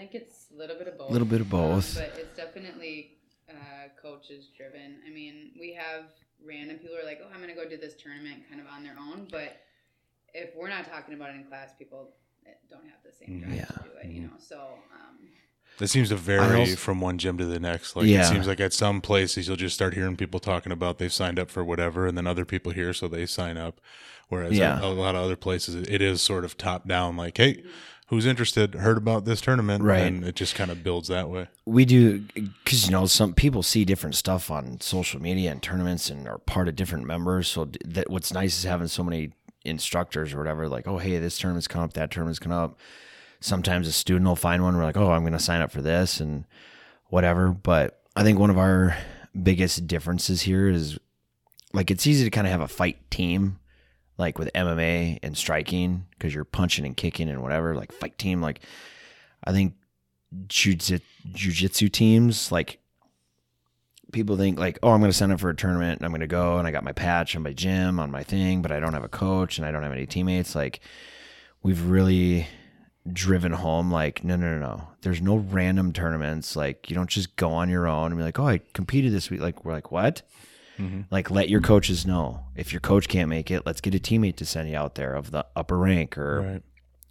[0.02, 1.10] I think it's a little bit of both.
[1.10, 1.96] A little bit of both.
[1.98, 3.54] Um, but it's definitely uh,
[4.02, 4.96] coaches driven.
[5.06, 6.06] I mean, we have
[6.44, 8.66] random people who are like, oh, I'm going to go do this tournament kind of
[8.66, 9.28] on their own.
[9.30, 9.58] But
[10.34, 12.10] if we're not talking about it in class, people
[12.68, 13.66] don't have the same drive Yeah.
[13.66, 14.30] to do it, you know?
[14.40, 15.20] So, um,
[15.80, 17.96] It seems to vary also- from one gym to the next.
[17.96, 18.26] Like Yeah.
[18.26, 21.38] it seems like at some places you'll just start hearing people talking about they've signed
[21.38, 23.80] up for whatever, and then other people here, so they sign up.
[24.30, 24.80] Whereas Yeah.
[24.82, 27.18] a, a lot of other places, it is sort of top down.
[27.18, 27.64] Like, hey,
[28.12, 28.76] who's interested?
[28.76, 30.02] Heard about this tournament, Right.
[30.04, 31.48] And it just kind of builds that way.
[31.66, 32.20] we do
[32.64, 36.38] because you know some people see different stuff on social media and tournaments and are
[36.38, 39.32] part of different members so that what's nice is having so many
[39.64, 42.78] instructors or whatever like oh hey this tournament's coming up that tournament's coming up
[43.40, 45.82] sometimes a student will find one we're like oh i'm going to sign up for
[45.84, 46.46] this and
[47.10, 48.98] whatever but i think one of our
[49.44, 50.98] biggest differences here is
[51.74, 53.60] like it's easy to kind of have a fight team
[54.18, 58.42] like with mma and striking because you're punching and kicking and whatever like fight team
[58.42, 58.62] like
[59.44, 59.74] i think
[60.48, 62.80] jiu-jitsu teams like
[64.12, 66.22] people think like oh i'm going to sign up for a tournament and i'm going
[66.22, 68.80] to go and i got my patch on my gym on my thing but i
[68.80, 70.80] don't have a coach and i don't have any teammates like
[71.64, 72.48] we've really
[73.12, 74.88] driven home like no no no no.
[75.02, 78.40] There's no random tournaments like you don't just go on your own and be like
[78.40, 80.22] oh i competed this week like we're like what
[81.12, 84.36] like let your coaches know if your coach can't make it let's get a teammate
[84.38, 86.64] to send you out there of the upper rank or Right.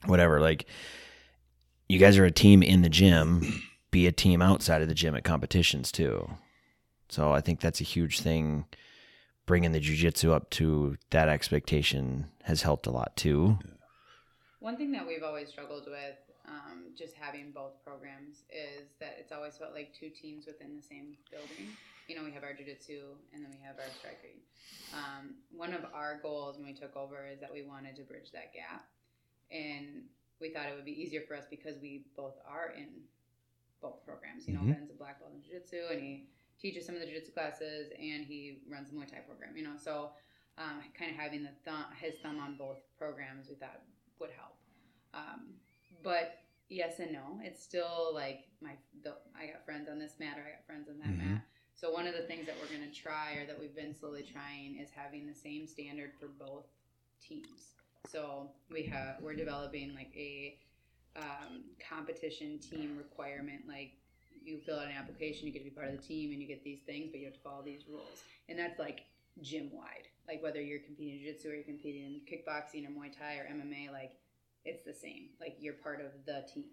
[0.07, 0.41] whatever.
[0.41, 0.67] Like
[1.89, 5.15] you guys are a team in the gym, be a team outside of the gym
[5.17, 6.31] at competitions too.
[7.09, 8.65] So I think that's a huge thing.
[9.47, 13.59] Bringing the jujitsu up to that expectation has helped a lot too.
[14.61, 16.17] one thing that we've always struggled with,
[16.47, 20.83] um, just having both programs, is that it's always felt like two teams within the
[20.83, 21.67] same building.
[22.11, 24.43] You know, we have our jiu-jitsu and then we have our striking.
[24.93, 28.33] Um, one of our goals when we took over is that we wanted to bridge
[28.33, 28.83] that gap,
[29.53, 30.03] and
[30.41, 32.89] we thought it would be easier for us because we both are in
[33.81, 34.49] both programs.
[34.49, 34.75] You know, Mhm.
[34.75, 36.27] Ben's a black belt in jiu-jitsu, and he
[36.59, 39.57] teaches some of the jiu-jitsu classes, and he runs the Muay Thai program.
[39.57, 40.13] You know, so
[40.59, 43.83] um, kind of having the thumb, his thumb on both programs, we thought
[44.19, 44.57] would help.
[45.15, 45.55] Um,
[46.03, 47.39] but yes and no.
[47.45, 50.89] It's still like my the, I got friends on this mat or I got friends
[50.89, 51.19] on that Mhm.
[51.19, 51.43] mat.
[51.81, 54.23] So one of the things that we're going to try or that we've been slowly
[54.23, 56.67] trying is having the same standard for both
[57.27, 57.73] teams.
[58.07, 60.59] So we have we're developing like a
[61.17, 63.93] um, competition team requirement like
[64.45, 66.49] you fill out an application, you get to be part of the team, and you
[66.49, 68.25] get these things, but you have to follow these rules.
[68.49, 69.03] And that's like
[69.43, 70.09] gym wide.
[70.29, 73.49] Like whether you're competing in jiu-jitsu or you're competing in kickboxing or Muay Thai or
[73.55, 74.13] MMA, like
[74.65, 75.29] it's the same.
[75.41, 76.65] Like you're part of the team.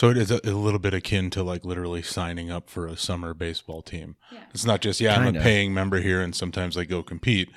[0.00, 2.96] So it is a, a little bit akin to like literally signing up for a
[2.96, 4.16] summer baseball team.
[4.32, 4.44] Yeah.
[4.54, 5.40] It's not just yeah, I'm Kinda.
[5.40, 7.50] a paying member here, and sometimes I go compete.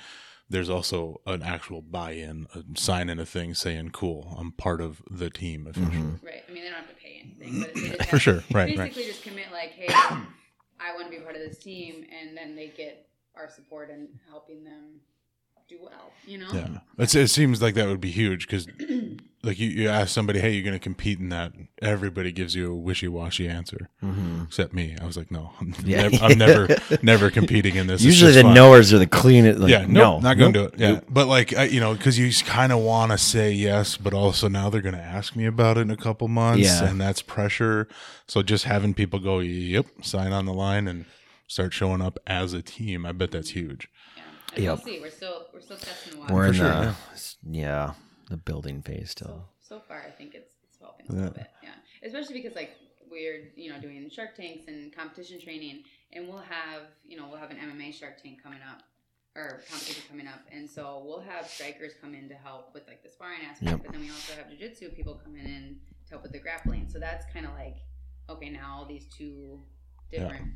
[0.50, 5.00] There's also an actual buy-in, a sign in a thing saying, "Cool, I'm part of
[5.10, 6.26] the team officially." Mm-hmm.
[6.26, 6.44] Right.
[6.46, 8.44] I mean, they don't have to pay anything, but they just For sure.
[8.52, 9.10] Right, Basically, right.
[9.10, 12.68] just commit like, hey, I want to be part of this team, and then they
[12.76, 15.00] get our support and helping them
[15.76, 15.90] do well.
[16.26, 16.46] You know.
[16.52, 18.66] Yeah, it's, it seems like that would be huge because,
[19.42, 21.52] like, you, you ask somebody, "Hey, you're going to compete in that?"
[21.82, 23.90] Everybody gives you a wishy-washy answer,
[24.46, 24.96] except me.
[24.98, 25.86] I was like, "No, I'm, Mm-hmm.
[25.90, 26.08] Yeah.
[26.08, 29.06] nev- I'm never, never competing in this." It's Usually just the fun." knowers are the
[29.06, 29.60] cleanest.
[29.60, 30.80] Like, yeah, no, no, not going to nope, do it.
[30.80, 31.04] Yeah, nope.
[31.10, 34.48] but like, I, you know, because you kind of want to say yes, but also
[34.48, 36.86] now they're going to ask me about it in a couple months, Yeah.
[36.88, 37.86] and that's pressure.
[38.28, 41.04] So just having people go, "Yep," sign on the line and
[41.48, 43.88] start showing up as a team, I bet that's huge.
[44.56, 44.72] Yeah.
[44.72, 44.84] And Yep.
[44.86, 45.00] We'll see.
[45.00, 46.34] We're still we're still testing the water.
[46.34, 46.94] We're in sure, the
[47.50, 47.92] yeah.
[48.30, 49.44] the building phase still.
[49.60, 51.70] so far i think it's, it's helping a little bit yeah
[52.04, 52.76] especially because like
[53.10, 55.82] we're you know doing shark tanks and competition training
[56.12, 58.82] and we'll have you know we'll have an mma shark tank coming up
[59.36, 63.02] or competition coming up and so we'll have strikers come in to help with like
[63.02, 63.82] the sparring aspect Yep.
[63.84, 65.76] but then we also have jiu-jitsu people coming in
[66.06, 67.76] to help with the grappling so that's kind of like
[68.30, 69.60] okay now all these two
[70.10, 70.52] different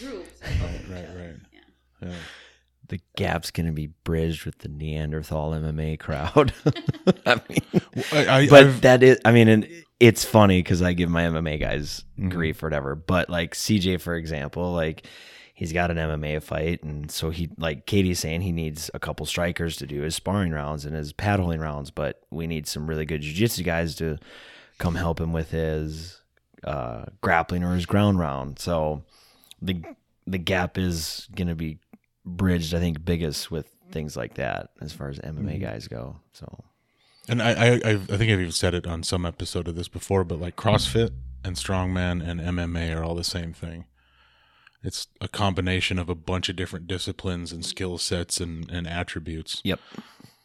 [0.00, 1.36] groups are helping each right, right.
[1.52, 2.14] yeah Yeah.
[3.16, 6.52] Gap's going to be bridged with the Neanderthal MMA crowd.
[7.26, 7.82] I mean,
[8.12, 9.68] I, I, but I've- that is, I mean, and
[10.00, 12.30] it's funny because I give my MMA guys Mhm.
[12.30, 12.94] grief or whatever.
[12.94, 15.06] But like CJ, for example, like
[15.54, 19.26] he's got an MMA fight, and so he, like Katie's saying, he needs a couple
[19.26, 21.90] strikers to do his sparring rounds and his paddling rounds.
[21.90, 24.18] But we need some really good jujitsu guys to
[24.78, 26.20] come help him with his
[26.64, 28.58] uh, grappling or his ground round.
[28.58, 29.02] So
[29.60, 29.82] the
[30.26, 31.78] the gap is going to be
[32.24, 35.62] bridged, I think, biggest with things like that as far as MMA mm-hmm.
[35.62, 36.16] guys go.
[36.32, 36.64] So
[37.28, 39.88] And I, I, I I think I've even said it on some episode of this
[39.88, 41.10] before, but like CrossFit
[41.44, 43.86] and strongman and MMA are all the same thing.
[44.82, 49.60] It's a combination of a bunch of different disciplines and skill sets and, and attributes.
[49.62, 49.78] yep,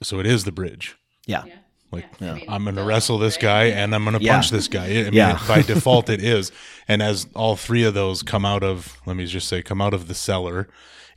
[0.03, 0.95] So it is the bridge.
[1.25, 1.43] yeah.
[1.45, 1.55] yeah
[1.91, 2.31] Like yeah.
[2.31, 4.33] I mean, I'm gonna wrestle this guy and I'm gonna Yeah.
[4.33, 4.85] punch this guy.
[4.85, 5.39] I mean, Yeah.
[5.47, 6.51] by default it is.
[6.87, 9.93] And as all three of those come out of, let me just say, come out
[9.93, 10.67] of the cellar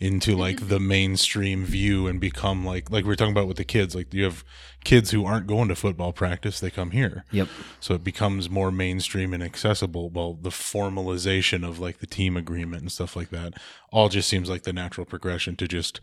[0.01, 0.69] into like mm-hmm.
[0.69, 3.95] the mainstream view and become like, like we are talking about with the kids.
[3.95, 4.45] Like you have
[4.83, 7.25] kids who aren't going to football practice, they come here.
[7.33, 7.49] Yep.
[7.81, 10.09] So it becomes more mainstream and accessible.
[10.09, 13.55] Well, the formalization of like the team agreement and stuff like that
[13.93, 16.01] all just seems like the natural progression to just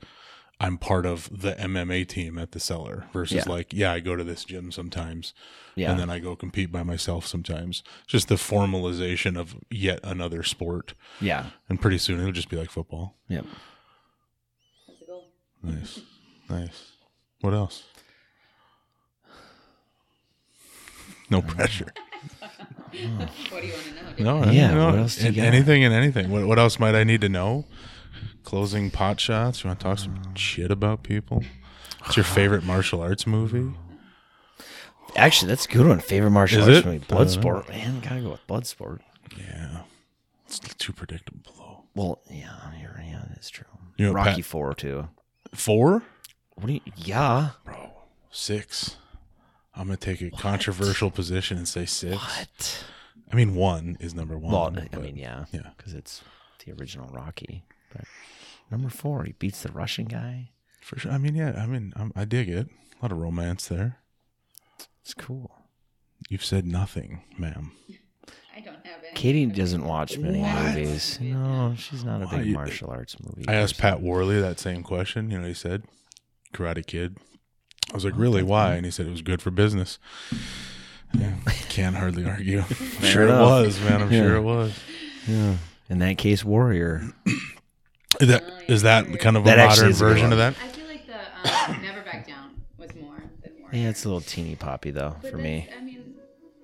[0.60, 3.52] I'm part of the MMA team at the cellar versus Yeah.
[3.54, 5.34] like, yeah, I go to this gym sometimes
[5.76, 5.92] Yeah.
[5.92, 7.84] and then I go compete by myself sometimes.
[8.08, 10.96] Just the formalization of yet another sport.
[11.22, 11.48] Yeah.
[11.70, 13.16] And pretty soon it'll just be like football.
[13.30, 13.46] Yep.
[14.88, 15.30] That's the goal.
[15.62, 16.00] Nice.
[16.50, 16.92] nice.
[17.42, 17.84] What else?
[21.30, 21.94] No pressure.
[23.52, 24.40] what do you want to know?
[24.46, 25.44] No, Yeah, no, what else do you an- got?
[25.46, 26.32] anything and anything.
[26.32, 27.66] What, what else might I need to know?
[28.52, 29.62] Closing pot shots.
[29.62, 31.44] You want to talk some shit about people?
[32.00, 33.74] What's your favorite martial arts movie?
[35.18, 36.00] Actually, that's a good one.
[36.00, 36.86] Favorite martial Is arts it?
[36.86, 37.04] movie?
[37.04, 37.26] I don't know.
[37.26, 37.68] Bloodsport.
[37.68, 39.00] Man, gotta go with Bloodsport.
[39.38, 39.82] Yeah,
[40.46, 41.52] it's too predictable.
[41.58, 41.84] though.
[41.94, 43.66] Well, yeah, you're, yeah, that's true.
[43.98, 45.10] You know, Rocky Pat- Four too.
[45.54, 46.04] Four,
[46.56, 46.80] What do you?
[46.96, 47.50] Yeah.
[47.66, 47.92] bro.
[48.32, 48.96] Six.
[49.76, 52.16] I'm gonna take a controversial position and say six.
[52.16, 52.86] What?
[53.30, 54.54] I mean, one is number one.
[54.54, 55.72] Well, I but- mean, yeah, yeah.
[55.76, 56.22] because it's
[56.66, 57.66] the original Rocky.
[57.94, 58.06] But
[58.72, 60.52] number four, he beats the Russian guy.
[60.82, 61.12] for sure.
[61.12, 61.54] I mean, yeah.
[61.62, 62.68] I mean, I'm, I dig it.
[62.68, 63.98] A lot of romance there.
[65.02, 65.52] It's cool.
[66.30, 67.72] You've said nothing, ma'am.
[68.56, 69.14] I don't have any.
[69.14, 70.64] Katie doesn't watch many What?
[70.76, 71.20] movies.
[71.22, 73.48] No, she's not a Why big you- martial arts movie.
[73.48, 73.98] I asked person.
[74.00, 75.30] Pat Worley that same question.
[75.30, 75.84] You know, he said,
[76.54, 77.18] "Karate Kid."
[77.92, 78.44] I was like, "Really?
[78.44, 80.00] Why?" And he said it was good for business.
[81.14, 81.36] Yeah,
[81.70, 82.60] can't hardly argue.
[82.70, 83.50] I'm sure it enough.
[83.66, 84.02] was, man.
[84.02, 84.22] I'm Yeah.
[84.24, 84.78] sure it was.
[85.28, 85.56] Yeah.
[85.90, 87.14] In that case, Warrior.
[88.22, 89.02] Is that Oh, is yeah.
[89.04, 90.56] that kind of a That actually modern is a good version of that?
[90.64, 93.70] I feel like the um, Never Back Down was more than more.
[93.72, 95.70] Yeah, it's a little teeny poppy though But for that's- me.
[95.78, 96.16] I mean,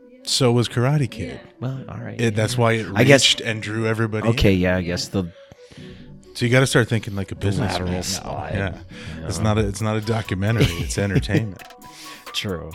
[0.10, 0.20] yeah.
[0.24, 1.40] So was Karate Kid.
[1.44, 1.50] Yeah.
[1.60, 2.20] Well, all right.
[2.20, 4.28] It, that's why it reached I guess- and drew everybody.
[4.30, 5.26] Okay, yeah, I guess the
[6.34, 7.72] So you got to start thinking like a business.
[7.74, 8.02] lateral man now.
[8.02, 8.54] slide.
[8.56, 9.26] Yeah.
[9.28, 10.66] It's not a it's not a documentary.
[10.66, 11.62] It's entertainment.
[12.34, 12.72] true.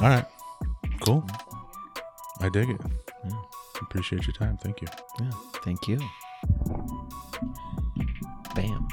[0.00, 0.24] All right.
[1.00, 1.24] Cool.
[2.40, 2.80] I dig it.
[3.80, 4.56] Appreciate your time.
[4.58, 4.88] Thank you.
[5.20, 5.30] Yeah,
[5.64, 6.00] thank you.
[8.54, 8.88] Bam.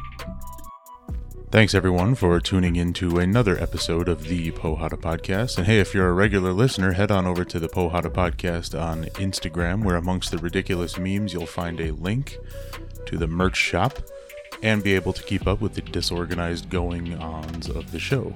[1.52, 5.58] Thanks everyone for tuning in to another episode of the Porrada Podcast.
[5.58, 9.06] And hey, if you're a regular listener, head on over to the Porrada Podcast on
[9.16, 12.38] Instagram, where amongst the ridiculous memes, you'll find a link
[13.06, 14.00] to the merch shop
[14.64, 18.34] and be able to keep up with the disorganized going ons of the show.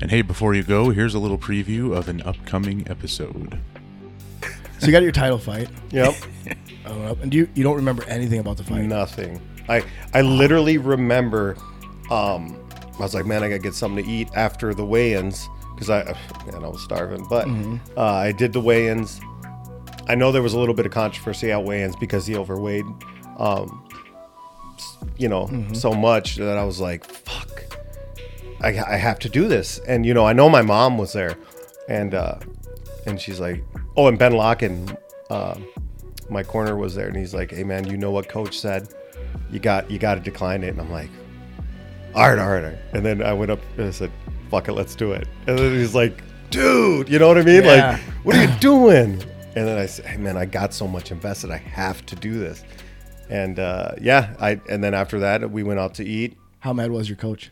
[0.00, 3.58] And hey, before you go, here's a little preview of an upcoming episode.
[4.78, 6.14] So you got your title fight, Yep.
[6.84, 8.84] uh, and you you don't remember anything about the fight.
[8.84, 9.40] Nothing.
[9.68, 11.56] I I literally remember.
[12.10, 12.56] Um,
[12.98, 16.04] I was like, man, I gotta get something to eat after the weigh-ins because I,
[16.50, 17.26] man, I was starving.
[17.28, 17.46] But
[17.96, 19.20] uh, I did the weigh-ins.
[20.08, 22.84] I know there was a little bit of controversy at weigh-ins because he overweighed,
[23.38, 23.88] um,
[25.18, 27.64] you know, so much that I was like, fuck,
[28.60, 29.78] I, I have to do this.
[29.80, 31.36] And you know, I know my mom was there,
[31.88, 32.38] and uh,
[33.06, 33.62] and she's like,
[33.96, 34.96] oh, and Ben Locken,
[35.28, 35.58] uh,
[36.30, 38.88] my corner was there, and he's like, hey man, you know what coach said?
[39.50, 40.68] You got you got to decline it.
[40.68, 41.10] And I'm like,
[42.14, 42.78] all right, all right, all right.
[42.92, 44.10] And then I went up and I said,
[44.50, 45.28] fuck it, let's do it.
[45.46, 47.64] And then he's like, dude, you know what I mean?
[47.64, 47.92] Yeah.
[47.92, 49.22] Like, what are you doing?
[49.54, 52.38] And then I said, hey man, I got so much invested, I have to do
[52.38, 52.62] this.
[53.28, 56.36] And uh, yeah, I and then after that we went out to eat.
[56.60, 57.50] How mad was your coach?